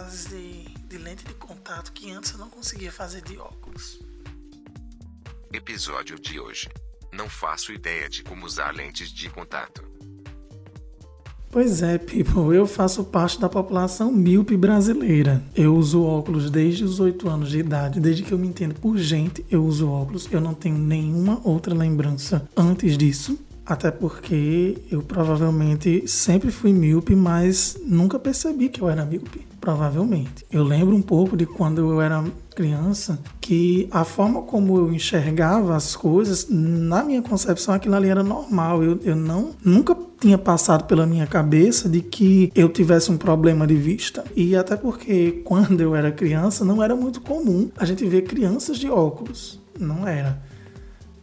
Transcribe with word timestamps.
fazer 0.00 0.64
de 0.88 0.96
lente 0.96 1.24
de 1.26 1.34
contato 1.34 1.92
que 1.92 2.10
antes 2.10 2.32
eu 2.32 2.38
não 2.38 2.48
conseguia 2.48 2.90
fazer 2.90 3.20
de 3.20 3.36
óculos. 3.36 4.00
Episódio 5.52 6.18
de 6.18 6.40
hoje. 6.40 6.68
Não 7.12 7.28
faço 7.28 7.70
ideia 7.70 8.08
de 8.08 8.22
como 8.22 8.46
usar 8.46 8.74
lentes 8.74 9.12
de 9.12 9.28
contato. 9.28 9.84
Pois 11.50 11.82
é, 11.82 11.98
people, 11.98 12.56
eu 12.56 12.66
faço 12.66 13.04
parte 13.04 13.38
da 13.38 13.48
população 13.48 14.10
míope 14.10 14.56
brasileira. 14.56 15.42
Eu 15.54 15.74
uso 15.74 16.02
óculos 16.02 16.50
desde 16.50 16.82
os 16.82 16.98
8 16.98 17.28
anos 17.28 17.50
de 17.50 17.58
idade, 17.58 18.00
desde 18.00 18.22
que 18.22 18.32
eu 18.32 18.38
me 18.38 18.46
entendo 18.46 18.76
por 18.76 18.96
gente, 18.96 19.44
eu 19.50 19.62
uso 19.62 19.90
óculos. 19.90 20.28
Eu 20.32 20.40
não 20.40 20.54
tenho 20.54 20.78
nenhuma 20.78 21.42
outra 21.44 21.74
lembrança 21.74 22.48
antes 22.56 22.96
disso. 22.96 23.38
Até 23.66 23.90
porque 23.90 24.78
eu 24.90 25.02
provavelmente 25.02 26.08
sempre 26.08 26.50
fui 26.50 26.72
míope, 26.72 27.14
mas 27.14 27.76
nunca 27.84 28.18
percebi 28.18 28.70
que 28.70 28.80
eu 28.80 28.88
era 28.88 29.04
míope. 29.04 29.49
Provavelmente. 29.60 30.46
Eu 30.50 30.64
lembro 30.64 30.96
um 30.96 31.02
pouco 31.02 31.36
de 31.36 31.44
quando 31.44 31.80
eu 31.80 32.00
era 32.00 32.24
criança 32.54 33.18
que 33.40 33.88
a 33.90 34.04
forma 34.04 34.42
como 34.42 34.76
eu 34.78 34.92
enxergava 34.92 35.76
as 35.76 35.94
coisas, 35.94 36.46
na 36.48 37.04
minha 37.04 37.20
concepção, 37.20 37.74
aquilo 37.74 37.94
ali 37.94 38.08
era 38.08 38.22
normal. 38.22 38.82
Eu, 38.82 38.98
eu 39.02 39.14
não 39.14 39.50
nunca 39.62 39.94
tinha 40.18 40.38
passado 40.38 40.84
pela 40.84 41.06
minha 41.06 41.26
cabeça 41.26 41.88
de 41.88 42.00
que 42.00 42.50
eu 42.54 42.68
tivesse 42.68 43.10
um 43.10 43.18
problema 43.18 43.66
de 43.66 43.74
vista. 43.74 44.24
E 44.34 44.56
até 44.56 44.76
porque 44.76 45.42
quando 45.44 45.80
eu 45.80 45.94
era 45.94 46.10
criança 46.10 46.64
não 46.64 46.82
era 46.82 46.96
muito 46.96 47.20
comum 47.20 47.70
a 47.76 47.84
gente 47.84 48.04
ver 48.06 48.22
crianças 48.22 48.78
de 48.78 48.88
óculos. 48.88 49.60
Não 49.78 50.06
era. 50.06 50.40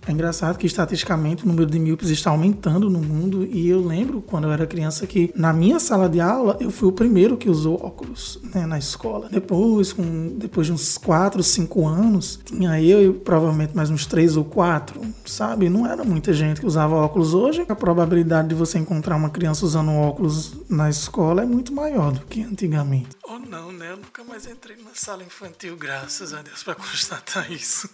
É 0.08 0.12
engraçado 0.12 0.58
que 0.58 0.66
estatisticamente 0.66 1.44
o 1.44 1.48
número 1.48 1.70
de 1.70 1.78
míopes 1.78 2.10
está 2.10 2.30
aumentando 2.30 2.90
no 2.90 3.00
mundo 3.00 3.46
e 3.46 3.68
eu 3.68 3.86
lembro 3.86 4.22
quando 4.22 4.46
eu 4.46 4.54
era 4.54 4.66
criança 4.66 5.06
que 5.06 5.34
na 5.36 5.52
minha 5.52 5.82
sala 5.82 6.08
de 6.08 6.22
aula 6.22 6.56
eu 6.62 6.72
fui 6.72 6.88
o 6.88 6.94
primeiro 6.94 7.36
que 7.36 7.50
usou 7.50 7.76
óculos 7.86 8.40
né, 8.56 8.66
na 8.66 8.78
escola. 8.78 9.28
Depois, 9.30 9.92
com, 9.92 10.38
depois 10.38 10.68
de 10.68 10.72
uns 10.72 10.98
4, 10.98 11.44
5 11.44 11.86
anos, 11.86 12.40
tinha 12.46 12.82
eu 12.82 13.10
e 13.10 13.14
provavelmente 13.14 13.76
mais 13.76 13.90
uns 13.90 14.06
3 14.06 14.38
ou 14.38 14.46
4, 14.46 15.02
sabe? 15.26 15.70
Não 15.70 15.86
era 15.86 16.06
muita 16.06 16.32
gente 16.32 16.62
que 16.62 16.66
usava 16.66 16.96
óculos. 16.96 17.34
Hoje 17.34 17.66
a 17.68 17.76
probabilidade 17.76 18.48
de 18.48 18.56
você 18.56 18.80
encontrar 18.80 19.18
uma 19.18 19.30
criança 19.30 19.66
usando 19.66 19.92
óculos 19.92 20.54
na 20.70 20.90
escola 20.90 21.44
é 21.44 21.46
muito 21.46 21.74
maior 21.74 22.14
do 22.14 22.22
que 22.22 22.44
antigamente. 22.44 23.10
Ou 23.28 23.36
oh, 23.36 23.40
não, 23.40 23.74
né? 23.74 23.92
Eu 23.92 23.98
nunca 23.98 24.24
mais 24.24 24.48
entrei 24.48 24.78
na 24.78 24.92
sala 24.94 25.22
infantil, 25.22 25.76
graças 25.76 26.34
a 26.34 26.42
Deus, 26.42 26.64
para 26.64 26.76
constatar 26.80 27.52
isso. 27.52 27.90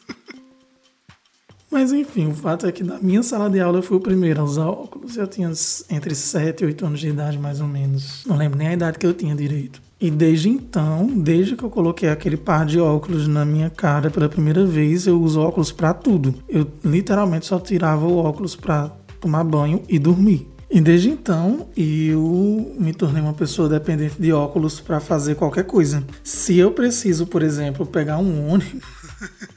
Mas 1.74 1.92
enfim, 1.92 2.28
o 2.28 2.36
fato 2.36 2.68
é 2.68 2.72
que 2.72 2.84
na 2.84 3.00
minha 3.00 3.24
sala 3.24 3.50
de 3.50 3.60
aula 3.60 3.80
eu 3.80 3.82
fui 3.82 3.98
o 3.98 4.00
primeiro 4.00 4.40
a 4.40 4.44
usar 4.44 4.68
óculos. 4.68 5.18
Eu 5.18 5.26
tinha 5.26 5.52
entre 5.90 6.14
7 6.14 6.62
e 6.62 6.68
8 6.68 6.86
anos 6.86 7.00
de 7.00 7.08
idade, 7.08 7.40
mais 7.40 7.60
ou 7.60 7.68
menos. 7.68 8.24
Não 8.28 8.38
lembro 8.38 8.60
nem 8.60 8.68
a 8.68 8.74
idade 8.74 9.00
que 9.00 9.08
eu 9.08 9.14
tinha 9.14 9.34
direito. 9.34 9.82
E 10.00 10.12
desde 10.12 10.50
então, 10.50 11.08
desde 11.08 11.56
que 11.56 11.64
eu 11.64 11.72
coloquei 11.72 12.10
aquele 12.10 12.38
par 12.38 12.68
de 12.68 12.80
óculos 12.80 13.28
na 13.28 13.44
minha 13.44 13.72
cara 13.72 14.12
pela 14.12 14.30
primeira 14.30 14.64
vez, 14.64 15.08
eu 15.08 15.20
uso 15.20 15.42
óculos 15.42 15.72
para 15.72 15.96
tudo. 15.96 16.36
Eu 16.48 16.68
literalmente 16.86 17.48
só 17.48 17.60
tirava 17.60 18.06
o 18.06 18.18
óculos 18.18 18.56
para 18.56 18.92
tomar 19.20 19.44
banho 19.44 19.82
e 19.90 19.98
dormir. 19.98 20.48
E 20.70 20.80
desde 20.82 21.10
então 21.10 21.68
eu 21.76 22.76
me 22.80 22.94
tornei 22.94 23.22
uma 23.22 23.34
pessoa 23.34 23.70
dependente 23.70 24.22
de 24.22 24.32
óculos 24.32 24.80
para 24.80 25.00
fazer 25.00 25.36
qualquer 25.36 25.64
coisa. 25.66 26.04
Se 26.24 26.58
eu 26.58 26.72
preciso, 26.72 27.26
por 27.26 27.42
exemplo, 27.42 27.86
pegar 27.86 28.18
um 28.18 28.50
ônibus 28.50 28.84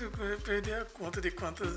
eu 0.00 0.40
perdi 0.40 0.72
a 0.72 0.84
conta 0.84 1.20
de 1.20 1.30
quantas. 1.30 1.68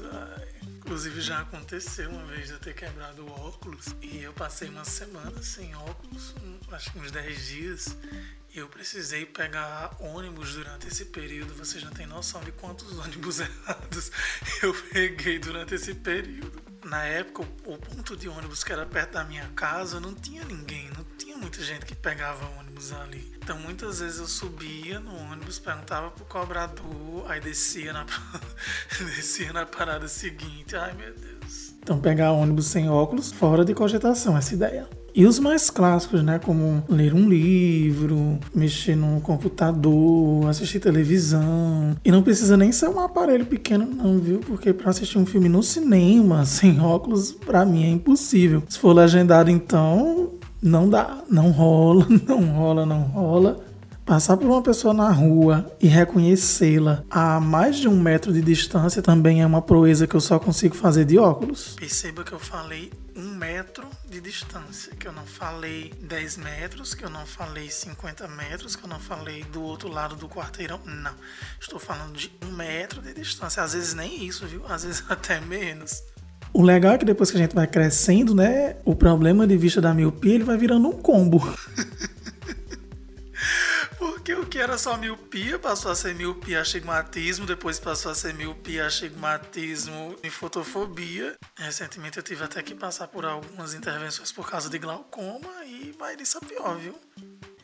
inclusive 0.78 1.22
já 1.22 1.42
aconteceu 1.42 2.10
uma 2.10 2.26
vez 2.26 2.50
eu 2.50 2.60
ter 2.60 2.74
quebrado 2.74 3.26
o 3.26 3.32
óculos 3.32 3.96
e 4.02 4.22
eu 4.22 4.34
passei 4.34 4.70
uma 4.70 4.84
semana 4.84 5.42
sem 5.42 5.76
óculos, 5.76 6.36
acho 6.72 6.92
que 6.92 7.00
uns 7.00 7.12
10 7.12 7.48
dias. 7.48 7.98
E 8.54 8.60
eu 8.60 8.68
precisei 8.68 9.26
pegar 9.26 9.96
ônibus 9.98 10.56
durante 10.56 10.86
esse 10.88 11.06
período. 11.06 11.54
Vocês 11.54 11.82
não 11.86 11.92
têm 11.92 12.06
noção 12.06 12.42
de 12.42 12.52
quantos 12.52 13.00
ônibus 13.00 13.40
errados 13.42 14.12
eu 14.62 14.74
peguei 14.92 15.40
durante 15.40 15.76
esse 15.76 15.94
período. 15.94 16.62
Na 16.84 17.04
época, 17.04 17.44
o 17.66 17.78
ponto 17.78 18.18
de 18.18 18.28
ônibus 18.28 18.64
que 18.64 18.74
era 18.74 18.86
perto 18.86 19.14
da 19.14 19.24
minha 19.24 19.48
casa 19.56 20.02
não 20.02 20.14
tinha 20.14 20.44
ninguém, 20.44 20.90
não 20.90 21.06
tinha 21.18 21.31
muita 21.42 21.62
gente 21.62 21.86
que 21.86 21.96
pegava 21.96 22.46
ônibus 22.60 22.94
ali. 22.94 23.32
Então 23.44 23.58
muitas 23.60 24.00
vezes 24.00 24.20
eu 24.20 24.28
subia 24.28 25.00
no 25.00 25.14
ônibus, 25.32 25.58
perguntava 25.58 26.12
pro 26.12 26.24
cobrador, 26.26 27.26
aí 27.28 27.42
descia 27.42 27.92
na, 27.92 28.06
descia 29.16 29.52
na 29.52 29.66
parada 29.66 30.08
seguinte. 30.08 30.76
Ai 30.76 30.94
meu 30.94 31.14
Deus. 31.14 31.74
Então 31.80 32.00
pegar 32.00 32.32
ônibus 32.32 32.68
sem 32.68 32.88
óculos, 32.90 33.32
fora 33.32 33.66
de 33.66 33.74
cogitação, 33.74 34.38
essa 34.38 34.54
ideia. 34.54 34.88
E 35.14 35.26
os 35.26 35.40
mais 35.40 35.70
clássicos, 35.70 36.24
né? 36.24 36.40
Como 36.40 36.84
ler 36.88 37.14
um 37.14 37.28
livro, 37.28 38.40
mexer 38.56 38.96
no 38.96 39.20
computador, 39.20 40.48
assistir 40.48 40.80
televisão. 40.80 41.98
E 42.06 42.12
não 42.12 42.24
precisa 42.24 42.56
nem 42.56 42.72
ser 42.72 42.88
um 42.88 43.00
aparelho 43.00 43.46
pequeno, 43.46 43.86
não, 43.86 44.20
viu? 44.20 44.40
Porque 44.40 44.72
para 44.72 44.90
assistir 44.90 45.18
um 45.18 45.26
filme 45.26 45.50
no 45.50 45.62
cinema, 45.62 46.46
sem 46.48 46.80
óculos, 46.80 47.32
para 47.34 47.66
mim 47.66 47.84
é 47.84 47.90
impossível. 47.90 48.64
Se 48.70 48.80
for 48.80 48.94
legendado, 48.94 49.50
então, 49.52 50.32
não 50.62 50.90
dá, 50.90 51.24
não 51.30 51.52
rola, 51.52 52.06
não 52.28 52.46
rola, 52.52 52.86
não 52.86 53.02
rola. 53.02 53.66
Passar 54.06 54.36
por 54.36 54.48
uma 54.48 54.62
pessoa 54.62 54.94
na 54.94 55.10
rua 55.10 55.72
e 55.80 55.88
reconhecê-la 55.88 57.04
a 57.10 57.40
mais 57.40 57.78
de 57.78 57.88
um 57.88 57.98
metro 57.98 58.34
de 58.34 58.42
distância 58.42 59.02
também 59.02 59.42
é 59.42 59.46
uma 59.46 59.62
proeza 59.62 60.06
que 60.06 60.16
eu 60.16 60.20
só 60.20 60.38
consigo 60.38 60.76
fazer 60.76 61.06
de 61.06 61.18
óculos. 61.18 61.76
Perceba 61.80 62.24
que 62.24 62.34
eu 62.34 62.40
falei 62.40 62.92
um 63.16 63.36
metro 63.36 63.88
de 64.10 64.20
distância, 64.20 64.96
que 64.96 65.08
eu 65.08 65.12
não 65.12 65.26
falei 65.26 65.94
10 66.02 66.38
metros, 66.38 66.94
que 66.94 67.06
eu 67.06 67.10
não 67.10 67.26
falei 67.26 67.70
50 67.70 68.28
metros, 68.30 68.76
que 68.76 68.84
eu 68.84 68.90
não 68.90 69.00
falei 69.00 69.44
do 69.46 69.62
outro 69.62 69.88
lado 69.88 70.16
do 70.16 70.28
quarteirão. 70.28 70.80
Não. 70.84 71.14
Estou 71.60 71.80
falando 71.80 72.18
de 72.18 72.32
um 72.44 72.52
metro 72.52 73.02
de 73.02 73.14
distância. 73.14 73.64
Às 73.64 73.74
vezes 73.74 73.94
nem 73.94 74.26
isso, 74.26 74.46
viu? 74.48 74.66
Às 74.68 74.84
vezes 74.84 75.04
até 75.10 75.40
menos. 75.40 76.04
O 76.54 76.62
legal 76.62 76.94
é 76.94 76.98
que 76.98 77.06
depois 77.06 77.32
que 77.32 77.38
a 77.38 77.40
gente 77.40 77.56
vai 77.56 77.66
crescendo, 77.66 78.36
né, 78.36 78.76
o 78.84 78.94
problema 78.94 79.48
de 79.48 79.56
vista 79.56 79.80
da 79.80 79.94
miopia 79.94 80.36
ele 80.36 80.44
vai 80.44 80.58
virando 80.58 80.90
um 80.90 80.94
combo. 80.94 81.40
Porque 83.98 84.34
o 84.34 84.46
que 84.46 84.60
era 84.60 84.78
só 84.78 84.98
miopia 84.98 85.58
passou 85.58 85.92
a 85.92 85.96
ser 85.96 86.14
miopia 86.14 86.62
astigmatismo, 86.62 87.46
depois 87.46 87.80
passou 87.80 88.12
a 88.12 88.16
ser 88.16 88.34
miopia 88.34 88.86
astigmatismo 88.86 90.16
e 90.24 90.30
fotofobia. 90.30 91.36
Recentemente 91.58 92.18
eu 92.18 92.24
tive 92.24 92.44
até 92.44 92.62
que 92.62 92.76
passar 92.76 93.08
por 93.08 93.26
algumas 93.26 93.74
intervenções 93.74 94.32
por 94.32 94.48
causa 94.50 94.70
de 94.70 94.78
glaucoma 94.78 95.66
e 95.66 95.96
vai 95.98 96.16
disso 96.16 96.38
a 96.38 96.42
pior, 96.46 96.78
viu? 96.78 96.94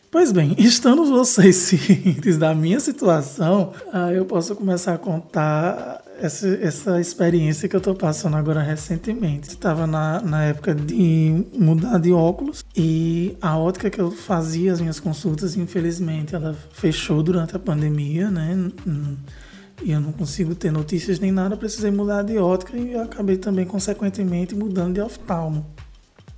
Pois 0.09 0.31
bem, 0.31 0.55
estando 0.57 1.05
vocês 1.05 1.55
cientes 1.57 2.37
da 2.37 2.55
minha 2.55 2.79
situação, 2.79 3.73
eu 4.15 4.25
posso 4.25 4.55
começar 4.55 4.93
a 4.93 4.97
contar 4.97 6.01
essa, 6.19 6.47
essa 6.47 6.99
experiência 6.99 7.67
que 7.67 7.75
eu 7.75 7.81
tô 7.81 7.93
passando 7.93 8.35
agora 8.37 8.61
recentemente. 8.61 9.49
Estava 9.49 9.85
na, 9.87 10.21
na 10.21 10.43
época 10.45 10.73
de 10.73 11.45
mudar 11.57 11.99
de 11.99 12.11
óculos 12.11 12.63
e 12.75 13.37
a 13.41 13.57
ótica 13.57 13.89
que 13.89 13.99
eu 13.99 14.11
fazia 14.11 14.73
as 14.73 14.81
minhas 14.81 14.99
consultas, 14.99 15.55
infelizmente, 15.55 16.35
ela 16.35 16.55
fechou 16.71 17.21
durante 17.23 17.55
a 17.55 17.59
pandemia, 17.59 18.29
né? 18.29 18.71
E 19.83 19.91
eu 19.91 19.99
não 19.99 20.11
consigo 20.11 20.55
ter 20.55 20.71
notícias 20.71 21.19
nem 21.19 21.31
nada, 21.31 21.55
precisei 21.55 21.91
mudar 21.91 22.23
de 22.23 22.37
ótica 22.37 22.75
e 22.75 22.95
acabei 22.95 23.37
também, 23.37 23.65
consequentemente, 23.65 24.55
mudando 24.55 24.95
de 24.95 25.01
oftalmo. 25.01 25.65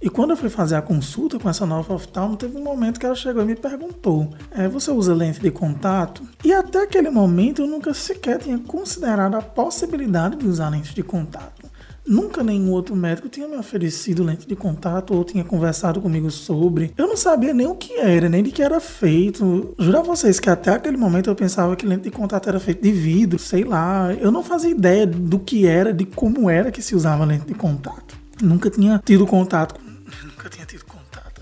E 0.01 0.09
quando 0.09 0.29
eu 0.29 0.37
fui 0.37 0.47
fazer 0.47 0.75
a 0.75 0.81
consulta 0.81 1.37
com 1.37 1.49
essa 1.49 1.65
nova 1.65 1.93
oftalmo, 1.93 2.37
teve 2.37 2.57
um 2.57 2.63
momento 2.63 2.97
que 2.97 3.05
ela 3.05 3.15
chegou 3.15 3.43
e 3.43 3.45
me 3.45 3.55
perguntou: 3.55 4.29
é, 4.51 4.65
Você 4.69 4.91
usa 4.91 5.13
lente 5.13 5.41
de 5.41 5.51
contato? 5.51 6.23
E 6.43 6.53
até 6.53 6.83
aquele 6.83 7.09
momento 7.09 7.61
eu 7.61 7.67
nunca 7.67 7.93
sequer 7.93 8.39
tinha 8.39 8.57
considerado 8.59 9.35
a 9.35 9.41
possibilidade 9.41 10.37
de 10.37 10.47
usar 10.47 10.69
lente 10.69 10.95
de 10.95 11.03
contato. 11.03 11.67
Nunca 12.07 12.41
nenhum 12.41 12.72
outro 12.72 12.96
médico 12.96 13.28
tinha 13.28 13.47
me 13.47 13.57
oferecido 13.57 14.23
lente 14.23 14.47
de 14.47 14.55
contato 14.55 15.13
ou 15.13 15.23
tinha 15.25 15.43
conversado 15.43 15.99
comigo 15.99 16.31
sobre. 16.31 16.93
Eu 16.97 17.05
não 17.05 17.17
sabia 17.17 17.53
nem 17.53 17.67
o 17.67 17.75
que 17.75 17.99
era, 17.99 18.29
nem 18.29 18.41
de 18.41 18.52
que 18.52 18.63
era 18.63 18.79
feito. 18.79 19.75
Juro 19.78 19.99
a 19.99 20.02
vocês 20.02 20.40
que 20.40 20.49
até 20.49 20.72
aquele 20.72 20.97
momento 20.97 21.29
eu 21.29 21.35
pensava 21.35 21.75
que 21.75 21.85
lente 21.85 22.03
de 22.03 22.11
contato 22.11 22.47
era 22.47 22.59
feito 22.59 22.81
de 22.81 22.91
vidro, 22.91 23.37
sei 23.37 23.66
lá. 23.66 24.13
Eu 24.13 24.31
não 24.31 24.43
fazia 24.43 24.72
ideia 24.72 25.05
do 25.05 25.37
que 25.37 25.67
era, 25.67 25.93
de 25.93 26.05
como 26.05 26.49
era 26.49 26.72
que 26.72 26.81
se 26.81 26.95
usava 26.95 27.25
lente 27.25 27.45
de 27.45 27.53
contato. 27.53 28.17
Nunca 28.41 28.69
tinha 28.69 28.99
tido 29.05 29.28
contato 29.28 29.75
com 29.75 29.89
Nunca 30.40 30.50
tinha 30.50 30.66
tido 30.66 30.86
contato. 30.86 31.41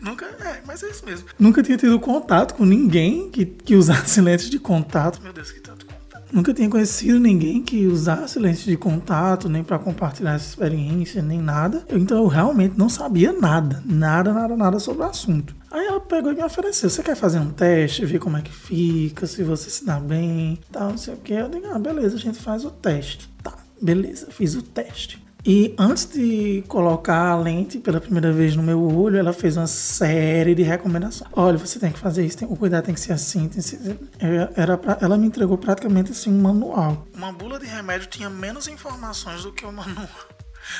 Nunca, 0.00 0.24
é, 0.24 0.62
mas 0.66 0.82
é 0.82 0.88
isso 0.88 1.04
mesmo. 1.04 1.28
Nunca 1.38 1.62
tinha 1.62 1.76
tido 1.76 2.00
contato 2.00 2.54
com 2.54 2.64
ninguém 2.64 3.28
que, 3.28 3.44
que 3.44 3.74
usasse 3.74 4.18
lentes 4.22 4.48
de 4.48 4.58
contato. 4.58 5.20
Meu 5.22 5.34
Deus, 5.34 5.50
que 5.50 5.60
tanto 5.60 5.84
contato. 5.84 6.24
Nunca 6.32 6.54
tinha 6.54 6.66
conhecido 6.70 7.20
ninguém 7.20 7.62
que 7.62 7.86
usasse 7.86 8.38
lentes 8.38 8.64
de 8.64 8.74
contato, 8.74 9.50
nem 9.50 9.62
para 9.62 9.78
compartilhar 9.78 10.32
essa 10.32 10.48
experiência, 10.48 11.20
nem 11.20 11.38
nada. 11.38 11.84
Eu, 11.86 11.98
então 11.98 12.16
eu 12.16 12.26
realmente 12.26 12.78
não 12.78 12.88
sabia 12.88 13.34
nada, 13.34 13.82
nada, 13.84 14.32
nada, 14.32 14.56
nada 14.56 14.78
sobre 14.78 15.02
o 15.02 15.06
assunto. 15.06 15.54
Aí 15.70 15.84
ela 15.84 16.00
pegou 16.00 16.32
e 16.32 16.36
me 16.36 16.42
ofereceu: 16.42 16.88
Você 16.88 17.02
quer 17.02 17.16
fazer 17.16 17.38
um 17.38 17.50
teste, 17.50 18.06
ver 18.06 18.18
como 18.18 18.38
é 18.38 18.40
que 18.40 18.50
fica, 18.50 19.26
se 19.26 19.42
você 19.42 19.68
se 19.68 19.84
dá 19.84 20.00
bem, 20.00 20.58
tal, 20.72 20.88
não 20.88 20.98
sei 20.98 21.12
o 21.12 21.18
que. 21.18 21.34
Eu 21.34 21.50
digo: 21.50 21.66
Ah, 21.70 21.78
beleza, 21.78 22.16
a 22.16 22.20
gente 22.20 22.38
faz 22.38 22.64
o 22.64 22.70
teste. 22.70 23.28
Tá, 23.42 23.52
beleza, 23.78 24.28
fiz 24.30 24.54
o 24.54 24.62
teste. 24.62 25.25
E 25.46 25.72
antes 25.78 26.06
de 26.06 26.64
colocar 26.66 27.28
a 27.28 27.36
lente 27.36 27.78
pela 27.78 28.00
primeira 28.00 28.32
vez 28.32 28.56
no 28.56 28.64
meu 28.64 28.82
olho, 28.82 29.16
ela 29.16 29.32
fez 29.32 29.56
uma 29.56 29.68
série 29.68 30.56
de 30.56 30.64
recomendações. 30.64 31.30
Olha, 31.32 31.56
você 31.56 31.78
tem 31.78 31.92
que 31.92 32.00
fazer 32.00 32.26
isso, 32.26 32.38
tem, 32.38 32.48
o 32.48 32.56
cuidado 32.56 32.86
tem 32.86 32.94
que 32.94 33.00
ser 33.00 33.12
assim. 33.12 33.48
Que 33.48 33.62
ser, 33.62 33.96
é, 34.18 34.50
era 34.56 34.76
pra, 34.76 34.98
ela 35.00 35.16
me 35.16 35.24
entregou 35.24 35.56
praticamente 35.56 36.10
assim 36.10 36.32
um 36.32 36.42
manual. 36.42 37.06
Uma 37.14 37.32
bula 37.32 37.60
de 37.60 37.66
remédio 37.66 38.08
tinha 38.08 38.28
menos 38.28 38.66
informações 38.66 39.44
do 39.44 39.52
que 39.52 39.64
o 39.64 39.70
manual 39.70 40.08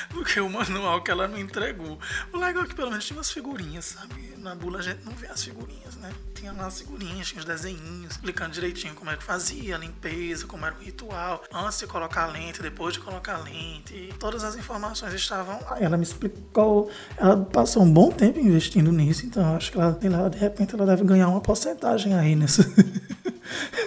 do 0.09 0.23
que 0.23 0.39
o 0.39 0.49
manual 0.49 1.01
que 1.01 1.11
ela 1.11 1.27
me 1.27 1.39
entregou. 1.39 1.99
O 2.33 2.37
legal 2.37 2.63
é 2.63 2.67
que 2.67 2.75
pelo 2.75 2.89
menos 2.89 3.05
tinha 3.05 3.17
umas 3.17 3.31
figurinhas, 3.31 3.85
sabe? 3.85 4.33
Na 4.37 4.55
bula 4.55 4.79
a 4.79 4.81
gente 4.81 5.03
não 5.03 5.13
vê 5.13 5.27
as 5.27 5.43
figurinhas, 5.43 5.95
né? 5.95 6.11
Tinha 6.33 6.51
lá 6.51 6.67
as 6.67 6.79
figurinhas, 6.79 7.27
tinha 7.27 7.39
os 7.39 7.45
desenhinhos, 7.45 8.11
explicando 8.11 8.51
direitinho 8.51 8.93
como 8.93 9.09
é 9.09 9.17
que 9.17 9.23
fazia 9.23 9.75
a 9.75 9.79
limpeza, 9.79 10.45
como 10.45 10.65
era 10.65 10.75
o 10.75 10.79
ritual, 10.79 11.43
antes 11.51 11.79
de 11.79 11.87
colocar 11.87 12.23
a 12.23 12.27
lente, 12.27 12.61
depois 12.61 12.93
de 12.93 12.99
colocar 12.99 13.35
a 13.35 13.39
lente. 13.39 14.13
Todas 14.19 14.43
as 14.43 14.55
informações 14.55 15.13
estavam 15.13 15.59
lá. 15.61 15.77
Ela 15.79 15.97
me 15.97 16.03
explicou, 16.03 16.91
ela 17.17 17.37
passou 17.37 17.83
um 17.83 17.91
bom 17.91 18.11
tempo 18.11 18.39
investindo 18.39 18.91
nisso, 18.91 19.25
então 19.25 19.55
acho 19.55 19.71
que 19.71 19.77
ela, 19.77 19.97
ela 20.01 20.29
de 20.29 20.37
repente 20.37 20.75
ela 20.75 20.85
deve 20.85 21.03
ganhar 21.03 21.27
uma 21.27 21.41
porcentagem 21.41 22.13
aí 22.13 22.35
nessa. 22.35 22.63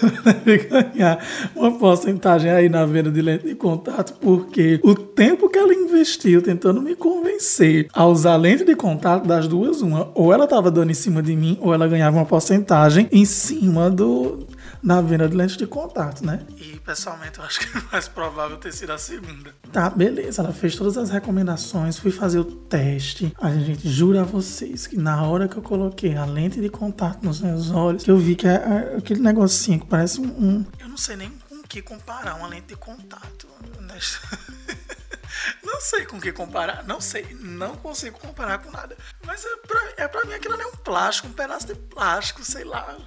ganhar 0.70 1.24
uma 1.54 1.72
porcentagem 1.72 2.50
aí 2.50 2.68
na 2.68 2.84
venda 2.84 3.10
de 3.10 3.20
lente 3.20 3.46
de 3.46 3.54
contato, 3.54 4.14
porque 4.20 4.80
o 4.82 4.94
tempo 4.94 5.48
que 5.48 5.58
ela 5.58 5.74
investiu 5.74 6.42
tentando 6.42 6.80
me 6.80 6.94
convencer 6.94 7.88
a 7.92 8.06
usar 8.06 8.36
lente 8.36 8.64
de 8.64 8.74
contato 8.74 9.26
das 9.26 9.46
duas, 9.46 9.82
uma, 9.82 10.10
ou 10.14 10.32
ela 10.32 10.44
estava 10.44 10.70
dando 10.70 10.90
em 10.90 10.94
cima 10.94 11.22
de 11.22 11.34
mim, 11.34 11.58
ou 11.60 11.74
ela 11.74 11.88
ganhava 11.88 12.16
uma 12.16 12.26
porcentagem 12.26 13.08
em 13.12 13.24
cima 13.24 13.90
do 13.90 14.38
na 14.82 15.00
venda 15.00 15.28
de 15.28 15.36
lentes 15.36 15.56
de 15.56 15.66
contato, 15.66 16.24
né? 16.24 16.44
E 16.56 16.78
pessoalmente 16.80 17.38
eu 17.38 17.44
acho 17.44 17.60
que 17.60 17.78
é 17.78 17.82
mais 17.92 18.08
provável 18.08 18.56
ter 18.56 18.72
sido 18.72 18.92
a 18.92 18.98
segunda. 18.98 19.54
Tá, 19.72 19.90
beleza. 19.90 20.42
Ela 20.42 20.52
fez 20.52 20.76
todas 20.76 20.96
as 20.96 21.10
recomendações, 21.10 21.98
fui 21.98 22.10
fazer 22.10 22.38
o 22.38 22.44
teste. 22.44 23.34
A 23.40 23.50
gente 23.50 23.88
jura 23.88 24.22
a 24.22 24.24
vocês 24.24 24.86
que 24.86 24.96
na 24.96 25.22
hora 25.22 25.48
que 25.48 25.56
eu 25.56 25.62
coloquei 25.62 26.16
a 26.16 26.24
lente 26.24 26.60
de 26.60 26.68
contato 26.68 27.24
nos 27.24 27.40
meus 27.40 27.70
olhos, 27.70 28.04
que 28.04 28.10
eu 28.10 28.16
vi 28.16 28.34
que 28.34 28.46
é, 28.46 28.52
é 28.54 28.96
aquele 28.98 29.20
negocinho 29.20 29.80
que 29.80 29.86
parece 29.86 30.20
um, 30.20 30.26
um. 30.26 30.66
Eu 30.78 30.88
não 30.88 30.96
sei 30.96 31.16
nem 31.16 31.30
com 31.48 31.56
o 31.56 31.62
que 31.62 31.82
comparar 31.82 32.34
uma 32.36 32.48
lente 32.48 32.68
de 32.68 32.76
contato. 32.76 33.46
Né? 33.80 33.98
Não 35.80 35.86
sei 35.86 36.04
com 36.04 36.18
o 36.18 36.20
que 36.20 36.30
comparar, 36.30 36.84
não 36.86 37.00
sei, 37.00 37.26
não 37.40 37.74
consigo 37.74 38.18
comparar 38.18 38.58
com 38.58 38.70
nada. 38.70 38.98
Mas 39.26 39.42
é 39.42 39.56
pra, 39.66 40.04
é 40.04 40.06
pra 40.08 40.26
mim 40.26 40.34
aquilo 40.34 40.52
ali 40.52 40.62
é 40.62 40.66
um 40.66 40.76
plástico, 40.76 41.26
um 41.26 41.32
pedaço 41.32 41.68
de 41.68 41.74
plástico, 41.74 42.44
sei 42.44 42.64
lá. 42.64 42.98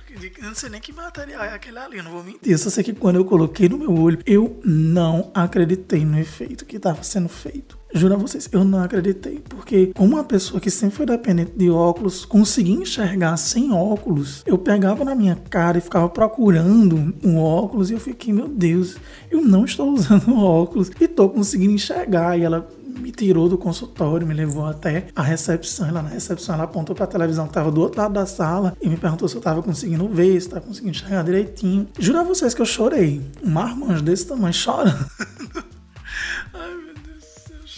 Não 0.41 0.55
sei 0.55 0.69
nem 0.69 0.81
que 0.81 0.91
material 0.91 1.43
é 1.43 1.53
aquele 1.53 1.77
ali, 1.77 2.01
não 2.01 2.09
vou 2.09 2.23
mentir. 2.23 2.57
Só 2.57 2.71
sei 2.71 2.83
que 2.83 2.91
quando 2.91 3.17
eu 3.17 3.25
coloquei 3.25 3.69
no 3.69 3.77
meu 3.77 3.93
olho, 3.93 4.17
eu 4.25 4.59
não 4.65 5.31
acreditei 5.35 6.03
no 6.03 6.17
efeito 6.17 6.65
que 6.65 6.77
estava 6.77 7.03
sendo 7.03 7.29
feito. 7.29 7.77
Juro 7.94 8.16
a 8.16 8.18
vocês, 8.18 8.50
eu 8.51 8.63
não 8.63 8.81
acreditei. 8.81 9.40
Porque, 9.48 9.92
como 9.95 10.16
uma 10.16 10.24
pessoa 10.24 10.60
que 10.60 10.72
sempre 10.72 10.95
foi 10.95 11.06
dependente 11.06 11.51
de 11.56 11.69
óculos, 11.69 12.25
conseguia 12.25 12.75
enxergar 12.75 13.38
sem 13.38 13.72
óculos, 13.72 14.44
eu 14.45 14.57
pegava 14.57 15.06
na 15.06 15.13
minha 15.13 15.36
cara 15.36 15.78
e 15.78 15.81
ficava 15.81 16.10
procurando 16.10 17.13
um 17.24 17.38
óculos 17.38 17.92
e 17.92 17.94
eu 17.94 18.00
fiquei, 18.00 18.34
meu 18.34 18.48
Deus, 18.48 18.98
eu 19.30 19.42
não 19.42 19.63
estou 19.63 19.92
usando 19.92 20.34
óculos 20.36 20.90
e 21.00 21.04
estou 21.04 21.30
conseguindo 21.30 21.74
enxergar. 21.74 22.38
E 22.38 22.44
ela 22.44 22.68
me 23.00 23.12
tirou 23.12 23.50
do 23.50 23.57
consultório, 23.57 24.25
me 24.25 24.34
levou 24.34 24.66
até 24.66 25.07
a 25.16 25.22
recepção. 25.22 25.92
Lá 25.92 26.01
na 26.01 26.10
recepção, 26.10 26.56
ela 26.56 26.63
apontou 26.63 26.95
para 26.95 27.06
a 27.06 27.07
televisão 27.07 27.45
que 27.45 27.51
estava 27.51 27.72
do 27.72 27.81
outro 27.81 28.01
lado 28.01 28.13
da 28.13 28.25
sala 28.25 28.75
e 28.81 28.90
me 28.90 28.98
perguntou 28.98 29.28
se 29.28 29.36
eu 29.36 29.40
estava 29.40 29.62
conseguindo 29.62 30.07
ver, 30.07 30.31
se 30.31 30.48
estava 30.48 30.62
conseguindo 30.62 30.95
enxergar 30.95 31.24
direitinho. 31.24 31.88
Juro 32.00 32.19
a 32.19 32.24
vocês 32.24 32.54
que 32.54 32.62
eu 32.62 32.66
chorei. 32.66 33.22
Um 33.44 33.50
marmanjo 33.50 34.01
desse 34.01 34.25
tamanho 34.25 34.54
chorando. 34.54 35.06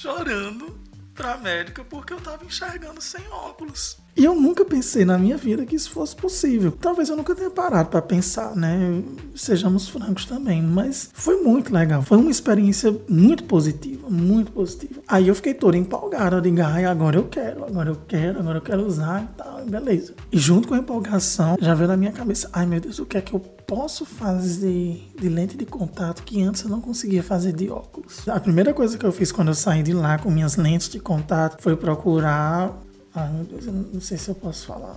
chorando 0.05 0.79
pra 1.15 1.35
médica 1.35 1.83
porque 1.83 2.13
eu 2.13 2.21
tava 2.21 2.45
enxergando 2.45 3.01
sem 3.01 3.27
óculos. 3.29 3.97
E 4.17 4.23
eu 4.23 4.33
nunca 4.33 4.63
pensei 4.63 5.03
na 5.03 5.17
minha 5.17 5.35
vida 5.35 5.65
que 5.65 5.75
isso 5.75 5.89
fosse 5.89 6.15
possível. 6.15 6.71
Talvez 6.71 7.09
eu 7.09 7.17
nunca 7.17 7.35
tenha 7.35 7.49
parado 7.49 7.89
para 7.89 8.01
pensar, 8.01 8.55
né? 8.55 9.03
Sejamos 9.35 9.89
francos 9.89 10.25
também, 10.25 10.61
mas 10.61 11.09
foi 11.13 11.43
muito 11.43 11.73
legal. 11.73 12.01
Foi 12.01 12.17
uma 12.17 12.31
experiência 12.31 12.95
muito 13.09 13.43
positiva, 13.43 14.09
muito 14.09 14.53
positiva. 14.53 15.01
Aí 15.05 15.27
eu 15.27 15.35
fiquei 15.35 15.53
toda 15.53 15.75
empolgada, 15.75 16.37
eu 16.37 16.41
digo, 16.41 16.61
ai, 16.61 16.85
agora 16.85 17.17
eu 17.17 17.25
quero, 17.25 17.65
agora 17.65 17.89
eu 17.89 17.97
quero, 18.07 18.39
agora 18.39 18.57
eu 18.59 18.61
quero 18.61 18.85
usar 18.85 19.23
e 19.23 19.37
tal, 19.37 19.65
beleza. 19.65 20.13
E 20.31 20.37
junto 20.37 20.69
com 20.69 20.75
a 20.75 20.77
empolgação, 20.77 21.57
já 21.59 21.73
veio 21.73 21.89
na 21.89 21.97
minha 21.97 22.13
cabeça, 22.13 22.49
ai 22.53 22.65
meu 22.65 22.79
Deus, 22.79 22.99
o 22.99 23.05
que 23.05 23.17
é 23.17 23.21
que 23.21 23.33
eu 23.33 23.39
posso 23.39 24.05
fazer 24.05 25.03
de 25.19 25.27
lente 25.27 25.57
de 25.57 25.65
contato 25.65 26.23
que 26.23 26.41
antes 26.41 26.61
eu 26.61 26.69
não 26.69 26.79
conseguia 26.79 27.21
fazer 27.21 27.51
de 27.51 27.69
óculos? 27.69 28.27
A 28.29 28.39
primeira 28.39 28.73
coisa 28.73 28.97
que 28.97 29.05
eu 29.05 29.11
fiz 29.11 29.31
quando 29.31 29.49
eu 29.49 29.55
saí 29.55 29.83
de 29.83 29.91
lá 29.91 30.17
com 30.17 30.31
minhas 30.31 30.55
lentes 30.55 30.87
de 30.87 30.99
contato 30.99 31.61
foi 31.61 31.75
procurar 31.75 32.79
Ai 33.15 33.31
meu 33.31 33.45
Deus, 33.45 33.65
eu 33.65 33.71
não 33.71 34.01
sei 34.01 34.17
se 34.17 34.27
eu 34.29 34.35
posso 34.35 34.67
falar. 34.67 34.93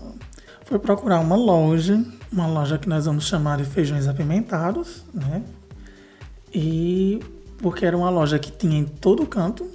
Foi 0.64 0.78
procurar 0.78 1.20
uma 1.20 1.36
loja, 1.36 2.04
uma 2.32 2.48
loja 2.48 2.76
que 2.76 2.88
nós 2.88 3.06
vamos 3.06 3.26
chamar 3.26 3.58
de 3.58 3.64
feijões 3.64 4.08
apimentados, 4.08 5.04
né? 5.14 5.44
E 6.52 7.20
porque 7.58 7.86
era 7.86 7.96
uma 7.96 8.10
loja 8.10 8.38
que 8.38 8.50
tinha 8.50 8.76
em 8.76 8.84
todo 8.84 9.24
canto, 9.24 9.70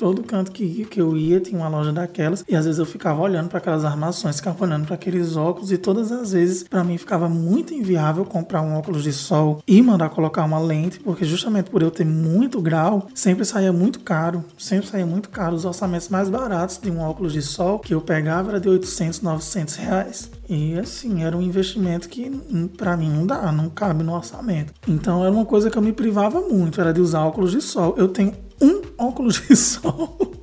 todo 0.00 0.22
canto 0.22 0.50
que, 0.50 0.86
que 0.86 0.98
eu 0.98 1.14
ia 1.14 1.38
tinha 1.40 1.60
uma 1.60 1.68
loja 1.68 1.92
daquelas 1.92 2.42
e 2.48 2.56
às 2.56 2.64
vezes 2.64 2.78
eu 2.78 2.86
ficava 2.86 3.20
olhando 3.20 3.50
para 3.50 3.58
aquelas 3.58 3.84
armações, 3.84 4.36
ficava 4.36 4.64
olhando 4.64 4.86
para 4.86 4.94
aqueles 4.94 5.36
óculos 5.36 5.70
e 5.70 5.76
todas 5.76 6.10
as 6.10 6.32
vezes 6.32 6.62
para 6.62 6.82
mim 6.82 6.96
ficava 6.96 7.28
muito 7.28 7.74
inviável 7.74 8.24
comprar 8.24 8.62
um 8.62 8.78
óculos 8.78 9.02
de 9.02 9.12
sol 9.12 9.62
e 9.66 9.82
mandar 9.82 10.08
colocar 10.08 10.42
uma 10.42 10.58
lente, 10.58 10.98
porque 11.00 11.26
justamente 11.26 11.68
por 11.68 11.82
eu 11.82 11.90
ter 11.90 12.06
muito 12.06 12.62
grau, 12.62 13.08
sempre 13.14 13.44
saía 13.44 13.74
muito 13.74 14.00
caro, 14.00 14.42
sempre 14.56 14.86
saía 14.86 15.04
muito 15.04 15.28
caro. 15.28 15.54
Os 15.54 15.66
orçamentos 15.66 16.08
mais 16.08 16.30
baratos 16.30 16.78
de 16.78 16.90
um 16.90 17.00
óculos 17.00 17.34
de 17.34 17.42
sol 17.42 17.78
que 17.78 17.92
eu 17.92 18.00
pegava 18.00 18.52
era 18.52 18.60
de 18.60 18.70
800, 18.70 19.20
900 19.20 19.74
reais. 19.74 20.30
E 20.48 20.78
assim, 20.78 21.24
era 21.24 21.36
um 21.36 21.42
investimento 21.42 22.08
que 22.08 22.30
para 22.78 22.96
mim 22.96 23.10
não 23.10 23.26
dá, 23.26 23.52
não 23.52 23.68
cabe 23.68 24.02
no 24.02 24.14
orçamento. 24.14 24.72
Então 24.88 25.22
era 25.22 25.30
uma 25.30 25.44
coisa 25.44 25.70
que 25.70 25.76
eu 25.76 25.82
me 25.82 25.92
privava 25.92 26.40
muito, 26.40 26.80
era 26.80 26.90
de 26.90 27.02
usar 27.02 27.26
óculos 27.26 27.52
de 27.52 27.60
sol. 27.60 27.94
Eu 27.98 28.08
tenho 28.08 28.32
um 28.60 28.82
óculos 28.98 29.42
de 29.46 29.54
sol 29.56 30.40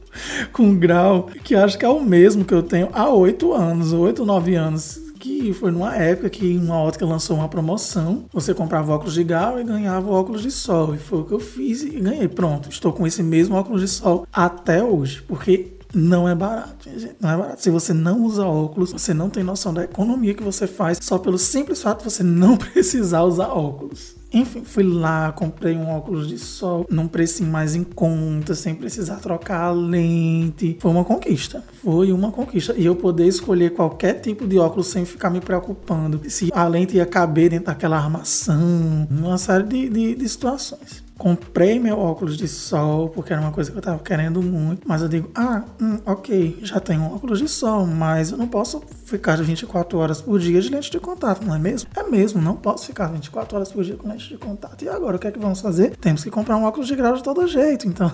com 0.51 0.75
grau 0.75 1.29
que 1.43 1.55
acho 1.55 1.77
que 1.77 1.85
é 1.85 1.89
o 1.89 2.01
mesmo 2.01 2.43
que 2.43 2.53
eu 2.53 2.63
tenho 2.63 2.89
há 2.93 3.09
oito 3.09 3.53
anos, 3.53 3.93
oito, 3.93 4.25
nove 4.25 4.55
anos. 4.55 5.05
Que 5.19 5.51
foi 5.51 5.71
numa 5.71 5.95
época 5.95 6.29
que 6.29 6.57
uma 6.57 6.77
ótica 6.79 7.05
lançou 7.05 7.37
uma 7.37 7.49
promoção. 7.49 8.25
Você 8.31 8.53
comprava 8.53 8.93
óculos 8.93 9.15
de 9.15 9.23
grau 9.23 9.59
e 9.59 9.63
ganhava 9.63 10.09
óculos 10.11 10.43
de 10.43 10.51
sol. 10.51 10.93
E 10.93 10.97
foi 10.97 11.19
o 11.19 11.25
que 11.25 11.33
eu 11.33 11.39
fiz 11.39 11.81
e 11.81 11.89
ganhei. 11.99 12.27
Pronto, 12.27 12.69
estou 12.69 12.93
com 12.93 13.05
esse 13.05 13.23
mesmo 13.23 13.55
óculos 13.55 13.81
de 13.81 13.87
sol 13.87 14.27
até 14.31 14.83
hoje. 14.83 15.23
Porque 15.27 15.73
não 15.93 16.29
é 16.29 16.35
barato, 16.35 16.87
gente. 16.95 17.15
Não 17.19 17.29
é 17.31 17.37
barato. 17.37 17.61
Se 17.61 17.69
você 17.71 17.93
não 17.93 18.23
usa 18.23 18.45
óculos, 18.45 18.91
você 18.91 19.13
não 19.13 19.29
tem 19.29 19.43
noção 19.43 19.73
da 19.73 19.83
economia 19.83 20.35
que 20.35 20.43
você 20.43 20.67
faz 20.67 20.99
só 21.01 21.17
pelo 21.17 21.37
simples 21.37 21.81
fato 21.81 21.99
de 21.99 22.11
você 22.11 22.23
não 22.23 22.55
precisar 22.57 23.23
usar 23.23 23.47
óculos. 23.47 24.16
Enfim, 24.33 24.63
fui 24.63 24.83
lá, 24.83 25.31
comprei 25.31 25.75
um 25.75 25.89
óculos 25.89 26.27
de 26.27 26.37
sol 26.37 26.85
num 26.89 27.07
preço 27.07 27.43
mais 27.43 27.75
em 27.75 27.83
conta, 27.83 28.53
sem 28.53 28.75
precisar 28.75 29.17
trocar 29.17 29.61
a 29.61 29.71
lente. 29.71 30.77
Foi 30.79 30.91
uma 30.91 31.05
conquista. 31.05 31.63
Foi 31.81 32.11
uma 32.11 32.31
conquista. 32.31 32.73
E 32.77 32.85
eu 32.85 32.95
poder 32.95 33.25
escolher 33.25 33.71
qualquer 33.71 34.15
tipo 34.15 34.45
de 34.45 34.57
óculos 34.57 34.87
sem 34.87 35.05
ficar 35.05 35.29
me 35.29 35.39
preocupando 35.39 36.21
se 36.29 36.49
a 36.53 36.67
lente 36.67 36.97
ia 36.97 37.05
caber 37.05 37.49
dentro 37.49 37.67
daquela 37.67 37.97
armação. 37.97 39.07
Uma 39.09 39.37
série 39.37 39.63
de, 39.63 39.89
de, 39.89 40.15
de 40.15 40.29
situações. 40.29 41.06
Comprei 41.17 41.79
meu 41.79 41.97
óculos 41.97 42.37
de 42.37 42.47
sol, 42.47 43.09
porque 43.09 43.33
era 43.33 43.41
uma 43.41 43.51
coisa 43.51 43.71
que 43.71 43.77
eu 43.77 43.81
tava 43.81 43.99
querendo 43.99 44.41
muito. 44.41 44.87
Mas 44.87 45.01
eu 45.01 45.07
digo, 45.07 45.29
ah, 45.33 45.63
hum, 45.81 45.99
ok, 46.05 46.59
já 46.61 46.79
tenho 46.79 47.01
um 47.01 47.15
óculos 47.15 47.39
de 47.39 47.47
sol, 47.47 47.87
mas 47.87 48.31
eu 48.31 48.37
não 48.37 48.47
posso 48.47 48.81
ficar 49.05 49.35
24 49.41 49.97
horas 49.97 50.21
por 50.21 50.39
dia 50.39 50.61
de 50.61 50.69
lente 50.69 50.91
de 50.91 50.99
contato, 50.99 51.43
não 51.43 51.55
é 51.55 51.59
mesmo? 51.59 51.89
É 51.95 52.03
mesmo, 52.03 52.41
não 52.41 52.55
posso 52.55 52.85
ficar 52.85 53.07
24 53.07 53.55
horas 53.55 53.71
por 53.71 53.83
dia 53.83 53.95
com 53.95 54.07
lente 54.07 54.29
de 54.29 54.37
contato. 54.37 54.83
E 54.83 54.89
agora, 54.89 55.15
o 55.15 55.19
que 55.19 55.27
é 55.27 55.31
que 55.31 55.39
vamos 55.39 55.59
fazer? 55.59 55.95
Temos 55.97 56.23
que 56.23 56.29
comprar 56.29 56.55
um 56.57 56.63
óculos 56.63 56.87
de 56.87 56.95
grau 56.95 57.15
de 57.15 57.23
todo 57.23 57.47
jeito. 57.47 57.87
Então, 57.87 58.11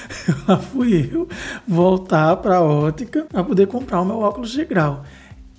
lá 0.48 0.56
fui 0.58 1.10
eu 1.12 1.28
voltar 1.68 2.36
pra 2.36 2.62
ótica 2.62 3.26
para 3.30 3.44
poder 3.44 3.66
comprar 3.66 4.00
o 4.00 4.04
meu 4.04 4.18
óculos 4.18 4.50
de 4.50 4.64
grau. 4.64 5.04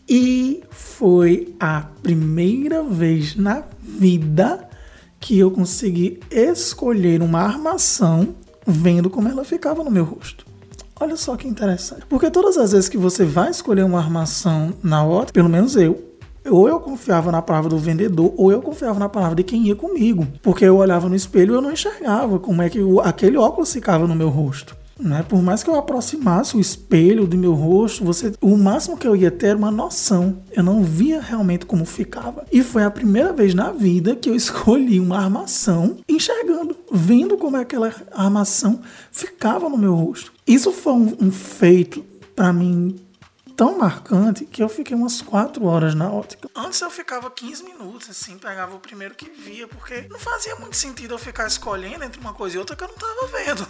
E 0.09 0.63
foi 0.69 1.53
a 1.59 1.81
primeira 2.01 2.81
vez 2.81 3.35
na 3.35 3.63
vida 3.81 4.66
que 5.27 5.37
eu 5.37 5.51
consegui 5.51 6.21
escolher 6.31 7.21
uma 7.21 7.41
armação 7.41 8.29
vendo 8.65 9.09
como 9.09 9.27
ela 9.27 9.43
ficava 9.43 9.83
no 9.83 9.91
meu 9.91 10.05
rosto. 10.05 10.45
Olha 10.97 11.17
só 11.17 11.35
que 11.35 11.45
interessante. 11.45 12.05
Porque 12.07 12.31
todas 12.31 12.57
as 12.57 12.71
vezes 12.71 12.87
que 12.87 12.97
você 12.97 13.25
vai 13.25 13.51
escolher 13.51 13.83
uma 13.83 13.99
armação 13.99 14.73
na 14.81 15.05
ótica, 15.05 15.33
pelo 15.33 15.49
menos 15.49 15.75
eu, 15.75 16.01
ou 16.49 16.69
eu 16.69 16.79
confiava 16.79 17.29
na 17.29 17.41
palavra 17.41 17.69
do 17.69 17.77
vendedor, 17.77 18.33
ou 18.37 18.53
eu 18.53 18.61
confiava 18.61 18.97
na 18.97 19.09
palavra 19.09 19.35
de 19.35 19.43
quem 19.43 19.67
ia 19.67 19.75
comigo. 19.75 20.25
Porque 20.41 20.63
eu 20.63 20.77
olhava 20.77 21.09
no 21.09 21.15
espelho 21.15 21.55
e 21.55 21.57
eu 21.57 21.61
não 21.61 21.73
enxergava 21.73 22.39
como 22.39 22.61
é 22.61 22.69
que 22.69 22.79
o, 22.79 23.01
aquele 23.01 23.35
óculos 23.35 23.73
ficava 23.73 24.07
no 24.07 24.15
meu 24.15 24.29
rosto. 24.29 24.76
Né? 24.99 25.23
Por 25.23 25.41
mais 25.41 25.63
que 25.63 25.69
eu 25.69 25.75
aproximasse 25.75 26.55
o 26.57 26.59
espelho 26.59 27.27
do 27.27 27.37
meu 27.37 27.53
rosto, 27.53 28.03
você, 28.03 28.33
o 28.41 28.57
máximo 28.57 28.97
que 28.97 29.07
eu 29.07 29.15
ia 29.15 29.31
ter 29.31 29.47
era 29.47 29.57
uma 29.57 29.71
noção. 29.71 30.41
Eu 30.51 30.63
não 30.63 30.83
via 30.83 31.21
realmente 31.21 31.65
como 31.65 31.85
ficava. 31.85 32.45
E 32.51 32.63
foi 32.63 32.83
a 32.83 32.91
primeira 32.91 33.31
vez 33.31 33.53
na 33.53 33.71
vida 33.71 34.15
que 34.15 34.29
eu 34.29 34.35
escolhi 34.35 34.99
uma 34.99 35.17
armação 35.17 35.97
enxergando, 36.07 36.75
vendo 36.91 37.37
como 37.37 37.57
aquela 37.57 37.93
armação 38.11 38.81
ficava 39.11 39.69
no 39.69 39.77
meu 39.77 39.93
rosto. 39.93 40.33
Isso 40.45 40.71
foi 40.71 40.93
um, 40.93 41.17
um 41.21 41.31
feito 41.31 42.03
para 42.35 42.53
mim 42.53 42.95
tão 43.57 43.75
marcante 43.75 44.45
que 44.45 44.61
eu 44.61 44.69
fiquei 44.69 44.95
umas 44.95 45.19
4 45.19 45.65
horas 45.65 45.95
na 45.95 46.11
ótica. 46.11 46.47
Antes 46.55 46.79
eu 46.79 46.91
ficava 46.91 47.29
15 47.31 47.63
minutos, 47.63 48.07
assim, 48.07 48.37
pegava 48.37 48.75
o 48.75 48.79
primeiro 48.79 49.15
que 49.15 49.27
via, 49.31 49.67
porque 49.67 50.07
não 50.11 50.19
fazia 50.19 50.55
muito 50.57 50.77
sentido 50.77 51.15
eu 51.15 51.17
ficar 51.17 51.47
escolhendo 51.47 52.03
entre 52.03 52.21
uma 52.21 52.33
coisa 52.33 52.55
e 52.55 52.59
outra 52.59 52.75
que 52.75 52.83
eu 52.83 52.87
não 52.87 52.95
tava 52.95 53.27
vendo. 53.35 53.67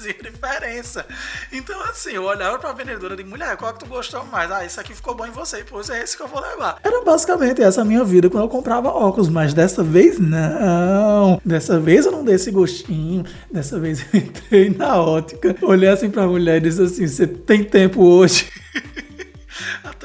Fazia 0.00 0.14
diferença. 0.14 1.04
Então, 1.52 1.78
assim, 1.82 2.12
eu 2.12 2.24
olhava 2.24 2.58
pra 2.58 2.72
vendedora 2.72 3.14
de 3.14 3.22
mulher, 3.22 3.54
qual 3.58 3.70
que 3.74 3.80
tu 3.80 3.86
gostou 3.86 4.24
mais? 4.24 4.50
Ah, 4.50 4.64
esse 4.64 4.80
aqui 4.80 4.94
ficou 4.94 5.14
bom 5.14 5.26
em 5.26 5.30
você, 5.30 5.62
pois 5.62 5.90
é 5.90 6.02
esse 6.02 6.16
que 6.16 6.22
eu 6.22 6.26
vou 6.26 6.40
levar. 6.40 6.78
Era 6.82 7.04
basicamente 7.04 7.60
essa 7.60 7.84
minha 7.84 8.02
vida 8.02 8.30
quando 8.30 8.44
eu 8.44 8.48
comprava 8.48 8.88
óculos, 8.88 9.28
mas 9.28 9.52
dessa 9.52 9.82
vez 9.82 10.18
não. 10.18 11.38
Dessa 11.44 11.78
vez 11.78 12.06
eu 12.06 12.12
não 12.12 12.24
dei 12.24 12.36
esse 12.36 12.50
gostinho. 12.50 13.26
Dessa 13.52 13.78
vez 13.78 14.00
eu 14.10 14.20
entrei 14.20 14.70
na 14.70 14.96
ótica, 14.96 15.54
olhei 15.60 15.90
assim 15.90 16.08
pra 16.08 16.26
mulher 16.26 16.56
e 16.56 16.70
disse 16.70 16.82
assim: 16.82 17.06
você 17.06 17.26
tem 17.26 17.62
tempo 17.62 18.02
hoje? 18.02 18.50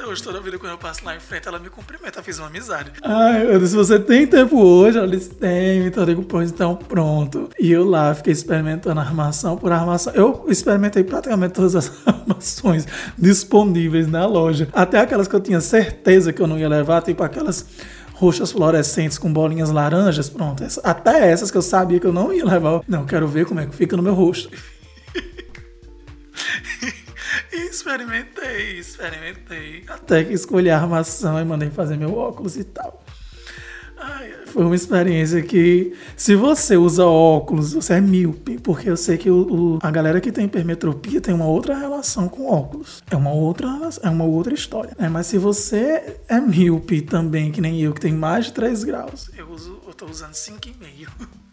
Hoje, 0.08 0.22
toda 0.22 0.40
vida 0.40 0.56
quando 0.56 0.70
eu 0.70 0.78
passo 0.78 1.04
lá 1.04 1.16
em 1.16 1.20
frente, 1.20 1.48
ela 1.48 1.58
me 1.58 1.68
cumprimenta, 1.68 2.22
fiz 2.22 2.38
uma 2.38 2.46
amizade. 2.46 2.92
Ai, 3.02 3.52
eu 3.52 3.58
disse, 3.58 3.74
você 3.74 3.98
tem 3.98 4.24
tempo 4.24 4.56
hoje? 4.56 4.98
Ela 4.98 5.08
disse, 5.08 5.30
tem. 5.30 5.84
Então 5.84 6.04
eu 6.04 6.06
digo, 6.06 6.22
pois 6.22 6.52
então 6.52 6.76
pronto. 6.76 7.50
E 7.58 7.72
eu 7.72 7.84
lá 7.84 8.14
fiquei 8.14 8.32
experimentando 8.32 9.00
armação 9.00 9.56
por 9.56 9.72
armação. 9.72 10.12
Eu 10.14 10.44
experimentei 10.48 11.02
praticamente 11.02 11.54
todas 11.54 11.74
as 11.74 11.90
armações 12.06 12.86
disponíveis 13.18 14.06
na 14.06 14.24
loja. 14.26 14.68
Até 14.72 15.00
aquelas 15.00 15.26
que 15.26 15.34
eu 15.34 15.40
tinha 15.40 15.60
certeza 15.60 16.32
que 16.32 16.40
eu 16.40 16.46
não 16.46 16.56
ia 16.56 16.68
levar, 16.68 17.02
tipo 17.02 17.24
aquelas 17.24 17.66
roxas 18.12 18.52
fluorescentes 18.52 19.18
com 19.18 19.32
bolinhas 19.32 19.70
laranjas, 19.70 20.30
pronto. 20.30 20.62
Até 20.84 21.30
essas 21.32 21.50
que 21.50 21.56
eu 21.56 21.62
sabia 21.62 21.98
que 21.98 22.06
eu 22.06 22.12
não 22.12 22.32
ia 22.32 22.44
levar. 22.44 22.80
Não, 22.86 23.04
quero 23.04 23.26
ver 23.26 23.44
como 23.44 23.58
é 23.58 23.66
que 23.66 23.74
fica 23.74 23.96
no 23.96 24.04
meu 24.04 24.14
rosto. 24.14 24.48
Experimentei, 27.76 28.78
experimentei. 28.78 29.84
Até 29.88 30.24
que 30.24 30.32
escolhi 30.32 30.70
a 30.70 30.78
armação 30.78 31.40
e 31.40 31.44
mandei 31.44 31.70
fazer 31.70 31.96
meu 31.96 32.16
óculos 32.16 32.56
e 32.56 32.64
tal. 32.64 33.02
Ai, 33.98 34.30
foi 34.46 34.64
uma 34.64 34.74
experiência 34.74 35.40
que, 35.42 35.94
se 36.16 36.36
você 36.36 36.76
usa 36.76 37.06
óculos, 37.06 37.72
você 37.72 37.94
é 37.94 38.00
míope, 38.00 38.58
porque 38.58 38.90
eu 38.90 38.96
sei 38.96 39.16
que 39.16 39.30
o, 39.30 39.76
o, 39.76 39.78
a 39.82 39.90
galera 39.90 40.20
que 40.20 40.30
tem 40.30 40.44
hipermetropia 40.44 41.20
tem 41.20 41.34
uma 41.34 41.46
outra 41.46 41.76
relação 41.76 42.28
com 42.28 42.46
óculos. 42.50 43.02
É 43.10 43.16
uma 43.16 43.32
outra, 43.32 43.68
é 44.02 44.10
uma 44.10 44.24
outra 44.24 44.52
história. 44.52 44.92
Né? 44.98 45.08
Mas 45.08 45.26
se 45.26 45.38
você 45.38 46.18
é 46.28 46.40
míope 46.40 47.00
também, 47.00 47.50
que 47.50 47.60
nem 47.60 47.80
eu, 47.80 47.94
que 47.94 48.00
tem 48.00 48.12
mais 48.12 48.46
de 48.46 48.52
3 48.52 48.84
graus, 48.84 49.30
eu, 49.36 49.50
uso, 49.50 49.80
eu 49.86 49.94
tô 49.94 50.06
usando 50.06 50.32
5,5. 50.32 51.28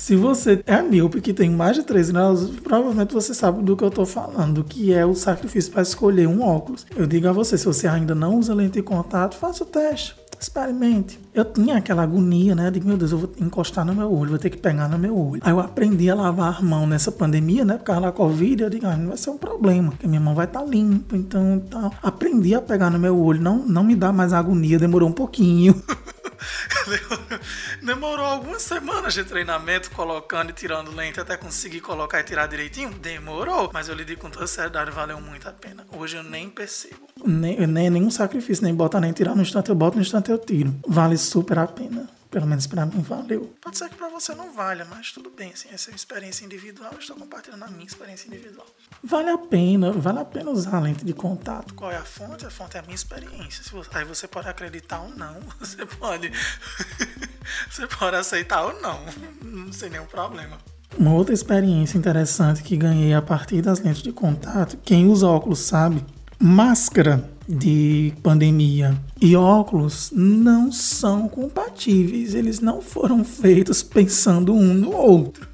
Se 0.00 0.16
você 0.16 0.62
é 0.66 0.80
míope 0.80 1.20
que 1.20 1.34
tem 1.34 1.50
mais 1.50 1.76
de 1.76 1.82
3 1.82 2.10
graus, 2.10 2.48
provavelmente 2.62 3.12
você 3.12 3.34
sabe 3.34 3.62
do 3.62 3.76
que 3.76 3.84
eu 3.84 3.88
estou 3.88 4.06
falando, 4.06 4.64
que 4.64 4.94
é 4.94 5.04
o 5.04 5.14
sacrifício 5.14 5.70
para 5.70 5.82
escolher 5.82 6.26
um 6.26 6.40
óculos. 6.42 6.86
Eu 6.96 7.06
digo 7.06 7.28
a 7.28 7.32
você, 7.32 7.58
se 7.58 7.66
você 7.66 7.86
ainda 7.86 8.14
não 8.14 8.38
usa 8.38 8.54
lente 8.54 8.72
de 8.72 8.82
contato, 8.82 9.36
faça 9.36 9.62
o 9.62 9.66
teste 9.66 10.16
experimente. 10.40 11.20
Eu 11.34 11.44
tinha 11.44 11.76
aquela 11.76 12.02
agonia, 12.02 12.54
né? 12.54 12.70
De 12.70 12.80
meu 12.80 12.96
Deus, 12.96 13.12
eu 13.12 13.18
vou 13.18 13.30
encostar 13.38 13.84
no 13.84 13.94
meu 13.94 14.10
olho, 14.10 14.30
vou 14.30 14.38
ter 14.38 14.48
que 14.48 14.56
pegar 14.56 14.88
no 14.88 14.98
meu 14.98 15.14
olho. 15.14 15.42
Aí 15.44 15.52
eu 15.52 15.60
aprendi 15.60 16.08
a 16.08 16.14
lavar 16.14 16.58
a 16.58 16.62
mão 16.62 16.86
nessa 16.86 17.12
pandemia, 17.12 17.62
né? 17.62 17.76
Por 17.76 17.84
causa 17.84 18.00
da 18.00 18.10
Covid, 18.10 18.62
eu 18.62 18.70
digo, 18.70 18.86
ah, 18.86 18.96
não 18.96 19.08
vai 19.08 19.18
ser 19.18 19.28
um 19.28 19.36
problema, 19.36 19.90
porque 19.90 20.06
minha 20.06 20.18
mão 20.18 20.34
vai 20.34 20.46
estar 20.46 20.60
tá 20.60 20.66
limpa, 20.66 21.14
então 21.14 21.62
tal. 21.68 21.92
Aprendi 22.02 22.54
a 22.54 22.62
pegar 22.62 22.88
no 22.88 22.98
meu 22.98 23.20
olho, 23.20 23.42
não, 23.42 23.58
não 23.58 23.84
me 23.84 23.94
dá 23.94 24.10
mais 24.10 24.32
agonia, 24.32 24.78
demorou 24.78 25.10
um 25.10 25.12
pouquinho. 25.12 25.74
Demorou 27.82 28.24
algumas 28.24 28.62
semanas 28.62 29.14
de 29.14 29.24
treinamento, 29.24 29.90
colocando 29.90 30.50
e 30.50 30.52
tirando 30.52 30.90
lente 30.90 31.20
até 31.20 31.36
conseguir 31.36 31.80
colocar 31.80 32.20
e 32.20 32.24
tirar 32.24 32.46
direitinho. 32.46 32.90
Demorou, 32.90 33.70
mas 33.72 33.88
eu 33.88 33.94
lhe 33.94 34.04
digo 34.04 34.20
com 34.20 34.30
toda 34.30 34.46
seriedade, 34.46 34.90
valeu 34.90 35.20
muito 35.20 35.48
a 35.48 35.52
pena. 35.52 35.86
Hoje 35.96 36.16
eu 36.16 36.22
nem 36.22 36.48
percebo. 36.48 37.08
Nem, 37.24 37.66
nem 37.66 37.90
nenhum 37.90 38.10
sacrifício, 38.10 38.64
nem 38.64 38.74
botar 38.74 39.00
nem 39.00 39.12
tirar 39.12 39.34
no 39.34 39.42
instante, 39.42 39.68
eu 39.68 39.74
boto 39.74 39.96
no 39.96 40.02
instante 40.02 40.30
eu 40.30 40.38
tiro. 40.38 40.74
Vale 40.86 41.16
super 41.18 41.58
a 41.58 41.66
pena. 41.66 42.08
Pelo 42.30 42.46
menos 42.46 42.66
para 42.66 42.86
mim 42.86 43.02
valeu. 43.02 43.52
Pode 43.60 43.76
ser 43.76 43.88
que 43.88 43.96
para 43.96 44.08
você 44.08 44.34
não 44.36 44.52
valha, 44.52 44.84
mas 44.84 45.10
tudo 45.10 45.30
bem, 45.30 45.50
assim, 45.52 45.68
essa 45.72 45.90
é 45.90 45.94
experiência 45.94 46.44
individual, 46.44 46.92
eu 46.92 47.00
estou 47.00 47.16
compartilhando 47.16 47.64
a 47.64 47.68
minha 47.68 47.84
experiência 47.84 48.28
individual. 48.28 48.66
Vale 49.02 49.30
a 49.30 49.38
pena, 49.38 49.90
vale 49.90 50.20
a 50.20 50.24
pena 50.24 50.50
usar 50.50 50.76
a 50.76 50.80
lente 50.80 51.04
de 51.04 51.12
contato. 51.12 51.74
Qual 51.74 51.90
é 51.90 51.96
a 51.96 52.04
fonte? 52.04 52.46
A 52.46 52.50
fonte 52.50 52.76
é 52.76 52.80
a 52.80 52.82
minha 52.82 52.94
experiência. 52.94 53.64
Você, 53.72 53.90
aí 53.92 54.04
você 54.04 54.28
pode 54.28 54.48
acreditar 54.48 55.00
ou 55.00 55.08
não, 55.10 55.40
você 55.58 55.84
pode, 55.84 56.30
você 57.68 57.86
pode 57.88 58.16
aceitar 58.16 58.62
ou 58.62 58.80
não, 58.80 59.00
não 59.42 59.72
sem 59.72 59.90
nenhum 59.90 60.06
problema. 60.06 60.56
Uma 60.96 61.12
outra 61.14 61.34
experiência 61.34 61.98
interessante 61.98 62.62
que 62.62 62.76
ganhei 62.76 63.12
a 63.12 63.22
partir 63.22 63.60
das 63.60 63.80
lentes 63.80 64.02
de 64.02 64.12
contato, 64.12 64.76
quem 64.84 65.06
usa 65.06 65.26
óculos 65.26 65.60
sabe, 65.60 66.04
máscara 66.38 67.28
de 67.50 68.12
pandemia 68.22 68.96
e 69.20 69.34
óculos 69.34 70.12
não 70.14 70.70
são 70.70 71.28
compatíveis, 71.28 72.34
eles 72.34 72.60
não 72.60 72.80
foram 72.80 73.24
feitos 73.24 73.82
pensando 73.82 74.54
um 74.54 74.72
no 74.72 74.94
outro. 74.94 75.49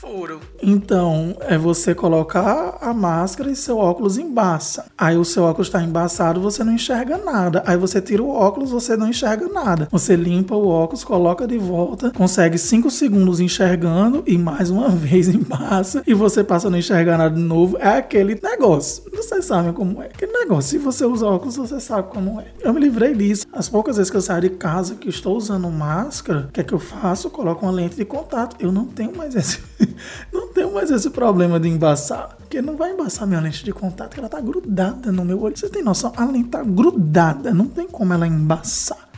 Foram. 0.00 0.40
Então, 0.62 1.36
é 1.40 1.58
você 1.58 1.94
colocar 1.94 2.78
a 2.80 2.94
máscara 2.94 3.50
e 3.50 3.54
seu 3.54 3.76
óculos 3.76 4.16
embaça. 4.16 4.86
Aí 4.96 5.18
o 5.18 5.26
seu 5.26 5.42
óculos 5.42 5.68
está 5.68 5.82
embaçado, 5.82 6.40
você 6.40 6.64
não 6.64 6.72
enxerga 6.72 7.18
nada. 7.18 7.62
Aí 7.66 7.76
você 7.76 8.00
tira 8.00 8.22
o 8.22 8.30
óculos, 8.30 8.70
você 8.70 8.96
não 8.96 9.08
enxerga 9.08 9.46
nada. 9.48 9.88
Você 9.90 10.16
limpa 10.16 10.54
o 10.54 10.68
óculos, 10.68 11.04
coloca 11.04 11.46
de 11.46 11.58
volta, 11.58 12.10
consegue 12.12 12.56
5 12.56 12.90
segundos 12.90 13.40
enxergando 13.40 14.24
e 14.26 14.38
mais 14.38 14.70
uma 14.70 14.88
vez 14.96 15.28
embaça 15.28 16.02
e 16.06 16.14
você 16.14 16.42
passa 16.42 16.68
a 16.68 16.70
não 16.70 16.78
enxergar 16.78 17.18
nada 17.18 17.34
de 17.34 17.42
novo. 17.42 17.76
É 17.78 17.98
aquele 17.98 18.40
negócio. 18.42 19.02
Vocês 19.12 19.44
sabem 19.44 19.74
como 19.74 20.02
é. 20.02 20.06
Aquele 20.06 20.29
negócio. 20.40 20.70
Se 20.70 20.78
você 20.78 21.04
usa 21.04 21.26
óculos, 21.26 21.56
você 21.56 21.80
sabe 21.80 22.08
como 22.08 22.40
é. 22.40 22.46
Eu 22.60 22.72
me 22.72 22.80
livrei 22.80 23.14
disso. 23.14 23.46
As 23.52 23.68
poucas 23.68 23.96
vezes 23.96 24.10
que 24.10 24.16
eu 24.16 24.20
saio 24.20 24.42
de 24.42 24.50
casa 24.50 24.94
que 24.94 25.08
estou 25.08 25.36
usando 25.36 25.68
máscara, 25.70 26.46
o 26.48 26.52
que 26.52 26.60
é 26.60 26.64
que 26.64 26.72
eu 26.72 26.78
faço? 26.78 27.26
Eu 27.26 27.30
coloco 27.30 27.64
uma 27.64 27.72
lente 27.72 27.96
de 27.96 28.04
contato. 28.04 28.56
Eu 28.58 28.72
não 28.72 28.86
tenho 28.86 29.16
mais 29.16 29.34
esse. 29.34 29.60
não 30.32 30.48
tenho 30.48 30.72
mais 30.72 30.90
esse 30.90 31.10
problema 31.10 31.60
de 31.60 31.68
embaçar. 31.68 32.36
Porque 32.38 32.60
não 32.60 32.76
vai 32.76 32.92
embaçar 32.92 33.26
minha 33.26 33.40
lente 33.40 33.64
de 33.64 33.72
contato, 33.72 34.18
ela 34.18 34.28
tá 34.28 34.40
grudada 34.40 35.12
no 35.12 35.24
meu 35.24 35.40
olho. 35.40 35.56
Você 35.56 35.68
tem 35.68 35.82
noção? 35.82 36.12
A 36.16 36.24
lente 36.24 36.48
tá 36.48 36.62
grudada, 36.62 37.54
não 37.54 37.66
tem 37.66 37.86
como 37.86 38.12
ela 38.12 38.26
embaçar. 38.26 39.09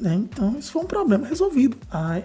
Né? 0.00 0.14
Então, 0.14 0.56
isso 0.58 0.72
foi 0.72 0.82
um 0.82 0.86
problema 0.86 1.26
resolvido. 1.26 1.76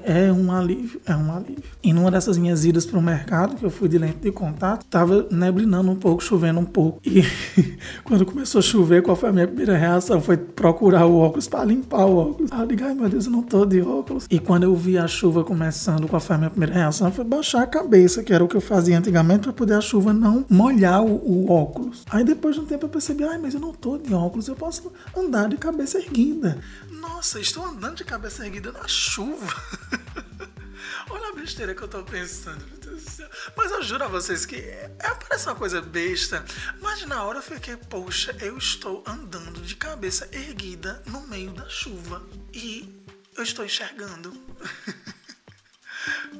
É 0.03 0.31
um 0.31 0.51
alívio, 0.51 1.01
é 1.05 1.15
um 1.15 1.35
alívio. 1.35 1.63
E 1.81 1.91
numa 1.93 2.11
dessas 2.11 2.37
minhas 2.37 2.65
idas 2.65 2.85
para 2.85 2.99
o 2.99 3.01
mercado, 3.01 3.55
que 3.55 3.63
eu 3.63 3.69
fui 3.69 3.89
de 3.89 3.97
lente 3.97 4.19
de 4.19 4.31
contato, 4.31 4.85
tava 4.85 5.27
neblinando 5.31 5.91
um 5.91 5.95
pouco, 5.95 6.23
chovendo 6.23 6.59
um 6.59 6.65
pouco. 6.65 7.01
E 7.05 7.23
quando 8.03 8.25
começou 8.25 8.59
a 8.59 8.61
chover, 8.61 9.01
qual 9.01 9.15
foi 9.15 9.29
a 9.29 9.33
minha 9.33 9.47
primeira 9.47 9.77
reação? 9.77 10.21
Foi 10.21 10.37
procurar 10.37 11.05
o 11.05 11.17
óculos 11.17 11.47
para 11.47 11.65
limpar 11.65 12.05
o 12.05 12.17
óculos. 12.17 12.51
Aí 12.51 12.61
eu 12.61 12.67
digo, 12.67 12.83
ai 12.83 12.93
meu 12.93 13.09
Deus, 13.09 13.25
eu 13.25 13.31
não 13.31 13.43
tô 13.43 13.65
de 13.65 13.81
óculos. 13.81 14.27
E 14.29 14.39
quando 14.39 14.63
eu 14.63 14.75
vi 14.75 14.97
a 14.97 15.07
chuva 15.07 15.43
começando, 15.43 16.07
qual 16.07 16.19
foi 16.19 16.35
a 16.35 16.39
minha 16.39 16.49
primeira 16.49 16.73
reação? 16.73 17.11
Foi 17.11 17.25
baixar 17.25 17.63
a 17.63 17.67
cabeça, 17.67 18.23
que 18.23 18.33
era 18.33 18.43
o 18.43 18.47
que 18.47 18.55
eu 18.55 18.61
fazia 18.61 18.97
antigamente 18.97 19.41
para 19.41 19.53
poder 19.53 19.75
a 19.75 19.81
chuva 19.81 20.13
não 20.13 20.45
molhar 20.49 21.03
o, 21.03 21.15
o, 21.15 21.51
óculos. 21.51 22.03
Aí 22.09 22.23
depois 22.23 22.55
de 22.55 22.61
um 22.61 22.65
tempo 22.65 22.85
eu 22.85 22.89
percebi, 22.89 23.23
ai, 23.23 23.37
mas 23.37 23.53
eu 23.53 23.59
não 23.59 23.73
tô 23.73 23.97
de 23.97 24.13
óculos, 24.13 24.47
eu 24.47 24.55
posso 24.55 24.91
andar 25.15 25.49
de 25.49 25.57
cabeça 25.57 25.97
erguida. 25.97 26.57
Nossa, 26.91 27.39
estou 27.39 27.62
andando 27.65 27.97
de 27.97 28.03
cabeça 28.03 28.45
erguida 28.45 28.71
na 28.71 28.87
chuva. 28.87 29.53
Olha 31.09 31.29
a 31.29 31.35
besteira 31.35 31.75
que 31.75 31.81
eu 31.81 31.87
tô 31.87 32.03
pensando, 32.03 32.65
meu 32.65 32.77
Deus 32.77 33.03
do 33.03 33.09
céu. 33.09 33.29
Mas 33.55 33.71
eu 33.71 33.83
juro 33.83 34.03
a 34.03 34.07
vocês 34.07 34.45
que 34.45 34.55
é, 34.55 34.89
parece 34.99 35.47
uma 35.47 35.55
coisa 35.55 35.81
besta. 35.81 36.43
Mas 36.81 37.05
na 37.05 37.23
hora 37.23 37.39
eu 37.39 37.43
fiquei, 37.43 37.75
poxa, 37.75 38.35
eu 38.39 38.57
estou 38.57 39.03
andando 39.05 39.61
de 39.61 39.75
cabeça 39.75 40.29
erguida 40.31 41.01
no 41.05 41.27
meio 41.27 41.51
da 41.51 41.67
chuva. 41.67 42.23
E 42.53 43.03
eu 43.35 43.43
estou 43.43 43.65
enxergando. 43.65 44.33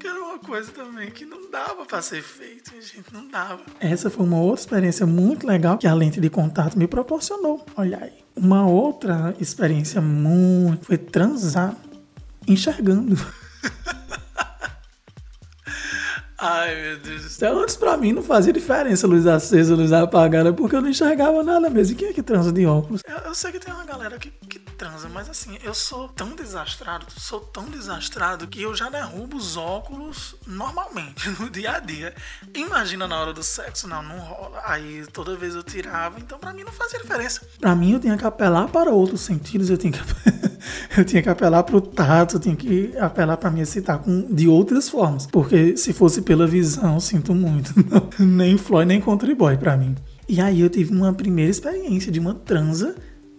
que 0.04 0.08
era 0.10 0.22
uma 0.22 0.38
coisa 0.38 0.70
também 0.74 1.10
que 1.10 1.24
não 1.24 1.50
dava 1.50 1.86
para 1.86 2.02
ser 2.02 2.22
feito, 2.22 2.72
gente, 2.74 3.06
não 3.14 3.26
dava. 3.26 3.62
Essa 3.80 4.10
foi 4.10 4.26
uma 4.26 4.38
outra 4.38 4.60
experiência 4.60 5.06
muito 5.06 5.48
legal 5.48 5.78
que 5.78 5.88
a 5.88 5.94
lente 5.94 6.20
de 6.20 6.30
contato 6.30 6.78
me 6.78 6.88
proporcionou. 6.88 7.66
Olha 7.78 8.00
aí. 8.02 8.12
Uma 8.36 8.68
outra 8.68 9.34
experiência 9.40 10.02
muito 10.02 10.88
foi 10.88 10.98
transar 10.98 11.74
enxergando. 12.46 13.16
Ai, 16.38 16.76
meu 16.76 17.00
Deus 17.00 17.24
do 17.24 17.30
céu. 17.30 17.58
Antes, 17.58 17.78
pra 17.78 17.96
mim, 17.96 18.12
não 18.12 18.22
fazia 18.22 18.52
diferença 18.52 19.08
luz 19.08 19.26
acesa, 19.26 19.74
luz 19.74 19.94
apagada, 19.94 20.52
porque 20.52 20.76
eu 20.76 20.82
não 20.82 20.90
enxergava 20.90 21.42
nada 21.42 21.70
mesmo. 21.70 21.94
E 21.94 21.96
quem 21.96 22.10
é 22.10 22.14
que 22.14 22.22
transa 22.22 22.52
de 22.52 22.66
óculos? 22.66 23.02
Eu, 23.08 23.20
eu 23.20 23.34
sei 23.34 23.54
que 23.54 23.60
tem 23.60 23.74
uma 23.74 23.86
galera 23.86 24.20
que, 24.20 24.30
que 24.50 24.60
transa, 24.74 25.08
mas 25.08 25.30
assim, 25.30 25.58
eu 25.64 25.74
sou 25.74 26.08
tão 26.10 26.36
desastrado, 26.36 27.06
sou 27.18 27.40
tão 27.40 27.66
desastrado 27.66 28.48
que 28.48 28.62
eu 28.62 28.76
já 28.76 28.90
derrubo 28.90 29.38
os 29.38 29.56
óculos 29.56 30.36
normalmente, 30.46 31.30
no 31.40 31.50
dia 31.50 31.78
a 31.78 31.80
dia. 31.80 32.14
Imagina 32.54 33.08
na 33.08 33.20
hora 33.20 33.34
do 33.34 33.44
sexo, 33.44 33.88
não, 33.88 34.04
não 34.04 34.20
rola. 34.20 34.62
Aí 34.66 35.06
toda 35.12 35.36
vez 35.36 35.56
eu 35.56 35.64
tirava, 35.64 36.20
então 36.20 36.38
pra 36.38 36.54
mim 36.54 36.64
não 36.64 36.72
fazia 36.72 37.00
diferença. 37.00 37.42
Pra 37.60 37.76
mim 37.76 37.94
eu 37.94 38.00
tinha 38.00 38.18
que 38.18 38.26
apelar 38.26 38.68
para 38.68 38.92
outros 38.92 39.22
sentidos, 39.22 39.70
eu 39.70 39.78
tinha 39.78 39.94
que, 39.94 40.00
eu 40.98 41.06
tinha 41.06 41.22
que 41.22 41.30
apelar 41.30 41.64
pro 41.64 41.80
tato, 41.80 42.36
eu 42.36 42.40
tinha 42.40 42.56
que 42.56 42.98
apelar 42.98 43.38
pra 43.38 43.52
me 43.52 43.62
excitar 43.62 44.00
com, 44.00 44.34
de 44.34 44.48
outras 44.48 44.90
formas. 44.90 45.28
Porque 45.28 45.78
se 45.78 45.94
fosse 45.94 46.22
pela 46.22 46.48
visão, 46.48 47.00
sinto 47.00 47.34
muito. 47.34 47.74
nem 48.20 48.58
Floyd, 48.58 48.88
nem 48.88 49.00
Country 49.00 49.36
Boy 49.36 49.58
pra 49.58 49.78
mim. 49.78 49.96
E 50.28 50.40
aí 50.40 50.62
eu 50.62 50.70
tive 50.70 50.94
uma 50.94 51.14
primeira 51.14 51.52
experiência 51.52 52.12
de 52.12 52.20
uma 52.20 52.34
transa 52.34 52.96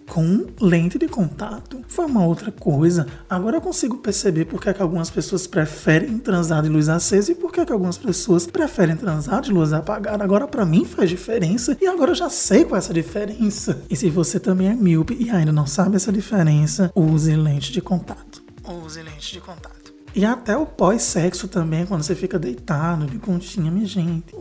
com 0.08 0.46
lente 0.61 0.99
de 0.99 1.08
contato. 1.08 1.80
Foi 1.88 2.06
uma 2.06 2.25
outra 2.25 2.52
coisa. 2.52 3.06
Agora 3.28 3.56
eu 3.56 3.61
consigo 3.61 3.99
perceber 3.99 4.44
por 4.44 4.61
que, 4.61 4.68
é 4.68 4.75
que 4.75 4.82
algumas 4.82 5.11
pessoas 5.11 5.46
preferem 5.46 6.18
transar 6.18 6.62
de 6.62 6.68
luz 6.68 6.88
acesa 6.88 7.32
e 7.32 7.34
por 7.34 7.52
que, 7.52 7.61
é 7.61 7.64
que 7.64 7.73
algumas 7.73 7.99
pessoas 7.99 8.46
preferem 8.46 8.96
transar 8.96 9.40
de 9.40 9.52
luz 9.52 9.73
apagada. 9.73 10.23
Agora 10.25 10.46
para 10.46 10.64
mim 10.64 10.84
faz 10.84 11.11
diferença 11.11 11.76
e 11.80 11.87
agora 11.87 12.11
eu 12.11 12.16
já 12.16 12.30
sei 12.30 12.64
qual 12.64 12.76
é 12.76 12.78
essa 12.78 12.94
diferença. 12.94 13.82
E 13.88 13.96
se 13.96 14.11
você 14.11 14.38
também 14.38 14.68
é 14.68 14.75
míope 14.75 15.16
e 15.18 15.30
ainda 15.30 15.52
não 15.52 15.66
sabe 15.66 15.96
essa 15.96 16.12
diferença, 16.12 16.92
use 16.94 17.34
lente 17.34 17.73
de 17.73 17.80
contato. 17.80 18.42
Use 18.84 19.02
lente 19.02 19.32
de 19.32 19.40
contato. 19.40 19.75
E 20.14 20.25
até 20.25 20.56
o 20.56 20.64
pós-sexo 20.64 21.49
também, 21.49 21.84
quando 21.84 22.04
você 22.04 22.14
fica 22.14 22.38
deitado 22.38 23.04
de 23.06 23.18
continha, 23.18 23.68
minha 23.68 23.84
gente. 23.84 24.32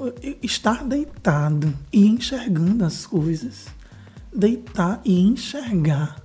Estar 0.42 0.84
deitado 0.84 1.74
e 1.92 2.06
enxergando 2.06 2.86
as 2.86 3.08
coisas 3.08 3.66
deitar 4.36 5.02
e 5.06 5.20
enxergar. 5.20 6.22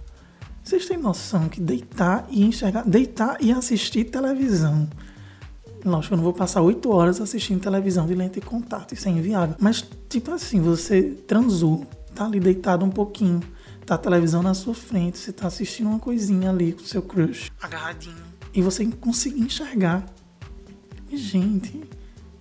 Vocês 0.62 0.87
têm 0.87 0.99
noção 0.99 1.49
que 1.49 1.61
deitar 1.61 2.27
e 2.29 2.45
enxergar, 2.45 2.83
deitar 2.83 3.38
e 3.41 3.50
assistir 3.50 4.05
televisão. 4.05 4.88
Lógico, 5.85 6.15
eu 6.15 6.17
não 6.17 6.25
vou 6.25 6.33
passar 6.33 6.61
oito 6.61 6.91
horas 6.91 7.21
assistindo 7.21 7.61
televisão 7.61 8.07
de 8.07 8.15
lente 8.15 8.41
de 8.41 8.47
contato, 8.47 8.93
isso 8.93 9.09
é 9.09 9.11
inviável. 9.11 9.57
Mas, 9.59 9.85
tipo 10.09 10.31
assim, 10.33 10.61
você 10.61 11.03
transou, 11.27 11.87
tá 12.15 12.27
ali 12.27 12.41
deitado 12.41 12.85
um 12.85 12.91
pouquinho, 12.91 13.41
tá 13.87 13.95
a 13.95 13.99
televisão 13.99 14.43
na 14.43 14.53
sua 14.55 14.75
frente, 14.75 15.19
você 15.19 15.33
tá 15.33 15.47
assistindo 15.47 15.88
uma 15.88 15.99
coisinha 15.99 16.50
ali 16.50 16.73
com 16.73 16.85
seu 16.85 17.00
crush, 17.00 17.50
agarradinho, 17.62 18.17
e 18.53 18.61
você 18.61 18.85
conseguir 18.87 19.41
enxergar. 19.41 20.05
Gente, 21.11 21.81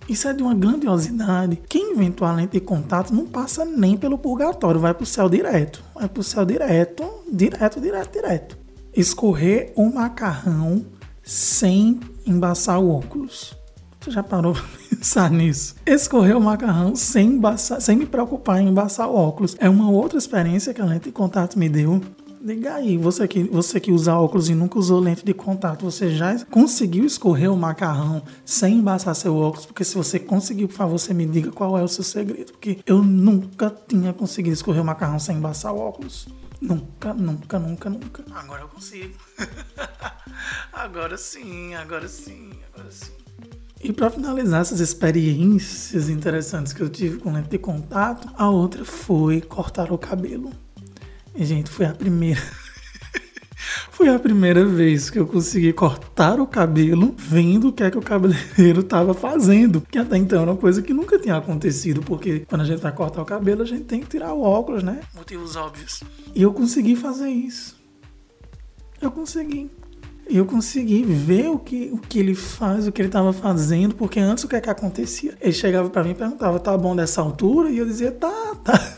isso 0.08 0.26
é 0.26 0.32
de 0.32 0.42
uma 0.42 0.54
grandiosidade. 0.54 1.60
Quem 1.68 1.92
inventou 1.92 2.26
a 2.26 2.32
lente 2.32 2.52
de 2.52 2.60
contato 2.60 3.14
não 3.14 3.26
passa 3.26 3.64
nem 3.64 3.96
pelo 3.96 4.16
purgatório, 4.16 4.80
vai 4.80 4.94
pro 4.94 5.04
céu 5.04 5.28
direto. 5.28 5.84
Vai 5.94 6.08
pro 6.08 6.22
céu 6.22 6.46
direto, 6.46 7.04
direto, 7.30 7.80
direto, 7.80 8.12
direto. 8.12 8.58
Escorrer 8.94 9.72
o 9.76 9.92
macarrão 9.92 10.84
sem 11.22 12.00
embaçar 12.26 12.80
o 12.80 12.90
óculos. 12.90 13.54
Você 14.00 14.10
já 14.10 14.22
parou 14.22 14.54
pra 14.56 14.62
pensar 14.90 15.30
nisso? 15.30 15.74
Escorrer 15.84 16.36
o 16.36 16.40
macarrão 16.40 16.96
sem, 16.96 17.32
embaçar, 17.32 17.80
sem 17.80 17.96
me 17.96 18.06
preocupar 18.06 18.60
em 18.60 18.68
embaçar 18.68 19.08
o 19.08 19.14
óculos. 19.14 19.56
É 19.58 19.68
uma 19.68 19.90
outra 19.90 20.18
experiência 20.18 20.72
que 20.72 20.80
a 20.80 20.86
lente 20.86 21.04
de 21.04 21.12
contato 21.12 21.58
me 21.58 21.68
deu 21.68 22.00
Diga 22.40 22.74
aí, 22.74 22.96
você 22.96 23.26
que, 23.26 23.42
você 23.42 23.80
que 23.80 23.90
usa 23.90 24.14
óculos 24.14 24.48
e 24.48 24.54
nunca 24.54 24.78
usou 24.78 25.00
lente 25.00 25.24
de 25.24 25.34
contato, 25.34 25.84
você 25.84 26.10
já 26.10 26.44
conseguiu 26.44 27.04
escorrer 27.04 27.52
o 27.52 27.56
macarrão 27.56 28.22
sem 28.44 28.76
embaçar 28.76 29.14
seu 29.16 29.36
óculos? 29.36 29.66
Porque 29.66 29.82
se 29.82 29.96
você 29.96 30.20
conseguiu, 30.20 30.68
por 30.68 30.74
favor, 30.74 30.98
você 30.98 31.12
me 31.12 31.26
diga 31.26 31.50
qual 31.50 31.76
é 31.76 31.82
o 31.82 31.88
seu 31.88 32.04
segredo. 32.04 32.52
Porque 32.52 32.78
eu 32.86 33.02
nunca 33.02 33.74
tinha 33.88 34.12
conseguido 34.12 34.54
escorrer 34.54 34.82
o 34.82 34.84
macarrão 34.84 35.18
sem 35.18 35.36
embaçar 35.36 35.74
o 35.74 35.78
óculos. 35.78 36.28
Nunca, 36.60 37.12
nunca, 37.12 37.58
nunca, 37.58 37.90
nunca. 37.90 38.24
Agora 38.32 38.62
eu 38.62 38.68
consigo. 38.68 39.14
agora 40.72 41.16
sim, 41.16 41.74
agora 41.74 42.06
sim, 42.06 42.50
agora 42.72 42.90
sim. 42.90 43.12
E 43.80 43.92
para 43.92 44.10
finalizar 44.10 44.60
essas 44.60 44.80
experiências 44.80 46.08
interessantes 46.08 46.72
que 46.72 46.80
eu 46.80 46.88
tive 46.88 47.18
com 47.18 47.32
lente 47.32 47.48
de 47.48 47.58
contato, 47.58 48.28
a 48.36 48.48
outra 48.50 48.84
foi 48.84 49.40
cortar 49.40 49.92
o 49.92 49.98
cabelo. 49.98 50.50
E, 51.38 51.44
gente, 51.44 51.70
foi 51.70 51.86
a 51.86 51.94
primeira. 51.94 52.42
foi 53.92 54.08
a 54.08 54.18
primeira 54.18 54.66
vez 54.66 55.08
que 55.08 55.20
eu 55.20 55.24
consegui 55.24 55.72
cortar 55.72 56.40
o 56.40 56.46
cabelo 56.48 57.14
vendo 57.16 57.68
o 57.68 57.72
que 57.72 57.84
é 57.84 57.90
que 57.92 57.96
o 57.96 58.02
cabeleireiro 58.02 58.80
estava 58.80 59.14
fazendo. 59.14 59.80
Que 59.80 59.98
até 59.98 60.16
então 60.16 60.42
era 60.42 60.50
uma 60.50 60.56
coisa 60.56 60.82
que 60.82 60.92
nunca 60.92 61.16
tinha 61.16 61.36
acontecido, 61.36 62.02
porque 62.02 62.40
quando 62.40 62.62
a 62.62 62.64
gente 62.64 62.80
vai 62.80 62.90
cortar 62.90 63.22
o 63.22 63.24
cabelo, 63.24 63.62
a 63.62 63.64
gente 63.64 63.84
tem 63.84 64.00
que 64.00 64.08
tirar 64.08 64.34
o 64.34 64.42
óculos, 64.42 64.82
né? 64.82 64.98
Motivos 65.14 65.54
óbvios. 65.54 66.02
E 66.34 66.42
eu 66.42 66.52
consegui 66.52 66.96
fazer 66.96 67.28
isso. 67.28 67.76
Eu 69.00 69.12
consegui. 69.12 69.70
Eu 70.28 70.44
consegui 70.44 71.04
ver 71.04 71.50
o 71.50 71.58
que, 71.58 71.88
o 71.92 71.98
que 71.98 72.18
ele 72.18 72.34
faz, 72.34 72.88
o 72.88 72.92
que 72.92 73.00
ele 73.00 73.08
estava 73.08 73.32
fazendo, 73.32 73.94
porque 73.94 74.18
antes 74.18 74.42
o 74.42 74.48
que 74.48 74.56
é 74.56 74.60
que 74.60 74.68
acontecia? 74.68 75.38
Ele 75.40 75.52
chegava 75.52 75.88
para 75.88 76.02
mim 76.02 76.10
e 76.10 76.14
perguntava: 76.16 76.58
tá 76.58 76.76
bom 76.76 76.96
dessa 76.96 77.20
altura? 77.20 77.70
E 77.70 77.78
eu 77.78 77.86
dizia: 77.86 78.10
tá, 78.10 78.56
tá. 78.64 78.97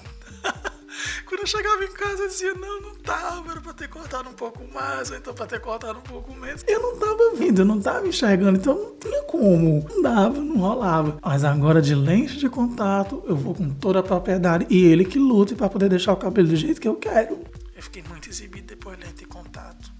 Eu 1.40 1.46
chegava 1.46 1.82
em 1.82 1.92
casa, 1.92 2.24
eu 2.24 2.28
dizia, 2.28 2.52
não, 2.52 2.82
não 2.82 2.94
tava, 2.96 3.52
era 3.52 3.60
pra 3.62 3.72
ter 3.72 3.88
cortado 3.88 4.28
um 4.28 4.34
pouco 4.34 4.62
mais, 4.74 5.10
ou 5.10 5.16
então 5.16 5.32
pra 5.32 5.46
ter 5.46 5.58
cortado 5.58 5.98
um 5.98 6.02
pouco 6.02 6.34
menos. 6.34 6.62
Eu 6.68 6.82
não 6.82 6.98
tava 6.98 7.34
vindo, 7.34 7.62
eu 7.62 7.64
não 7.64 7.80
tava 7.80 8.06
enxergando, 8.06 8.58
então 8.58 8.74
não 8.74 8.96
tinha 8.96 9.22
como. 9.22 9.82
Não 9.88 10.02
dava, 10.02 10.38
não 10.38 10.58
rolava. 10.58 11.18
Mas 11.24 11.42
agora, 11.42 11.80
de 11.80 11.94
lente 11.94 12.36
de 12.36 12.50
contato, 12.50 13.24
eu 13.26 13.34
vou 13.34 13.54
com 13.54 13.70
toda 13.70 14.00
a 14.00 14.02
propriedade 14.02 14.66
e 14.68 14.84
ele 14.84 15.02
que 15.02 15.18
lute 15.18 15.54
para 15.54 15.70
poder 15.70 15.88
deixar 15.88 16.12
o 16.12 16.16
cabelo 16.18 16.48
do 16.48 16.56
jeito 16.56 16.78
que 16.78 16.86
eu 16.86 16.96
quero. 16.96 17.42
Eu 17.74 17.82
fiquei 17.82 18.02
muito 18.06 18.28
exibido 18.28 18.66
depois 18.66 18.98
de 18.98 19.06
lente 19.06 19.20
de 19.20 19.24
contato. 19.24 19.90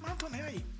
Mas 0.00 0.10
não 0.10 0.16
tô 0.16 0.28
nem 0.28 0.42
aí. 0.42 0.71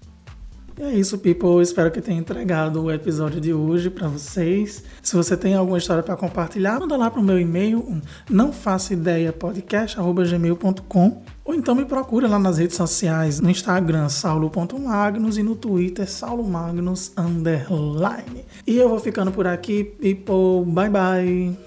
E 0.78 0.82
é 0.82 0.94
isso, 0.94 1.18
people. 1.18 1.62
Espero 1.62 1.90
que 1.90 2.00
tenha 2.00 2.18
entregado 2.18 2.82
o 2.82 2.90
episódio 2.90 3.40
de 3.40 3.52
hoje 3.52 3.90
para 3.90 4.08
vocês. 4.08 4.82
Se 5.02 5.14
você 5.14 5.36
tem 5.36 5.54
alguma 5.54 5.78
história 5.78 6.02
para 6.02 6.16
compartilhar, 6.16 6.80
manda 6.80 6.96
lá 6.96 7.10
pro 7.10 7.22
meu 7.22 7.38
e-mail, 7.38 8.00
não 8.28 8.52
faço 8.52 8.92
ideia 8.92 9.32
podcast@gmail.com 9.32 11.22
ou 11.44 11.54
então 11.54 11.74
me 11.74 11.84
procura 11.84 12.28
lá 12.28 12.38
nas 12.38 12.58
redes 12.58 12.76
sociais, 12.76 13.40
no 13.40 13.50
Instagram 13.50 14.08
saulo.magnus 14.08 15.36
e 15.36 15.42
no 15.42 15.56
Twitter 15.56 16.08
saulomagnus 16.08 17.12
underline. 17.16 18.44
E 18.66 18.76
eu 18.76 18.88
vou 18.88 18.98
ficando 18.98 19.32
por 19.32 19.46
aqui, 19.46 19.84
people. 19.84 20.64
Bye 20.66 20.90
bye. 20.90 21.58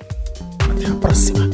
Até 0.71 0.87
a 0.87 0.95
próxima. 0.95 1.49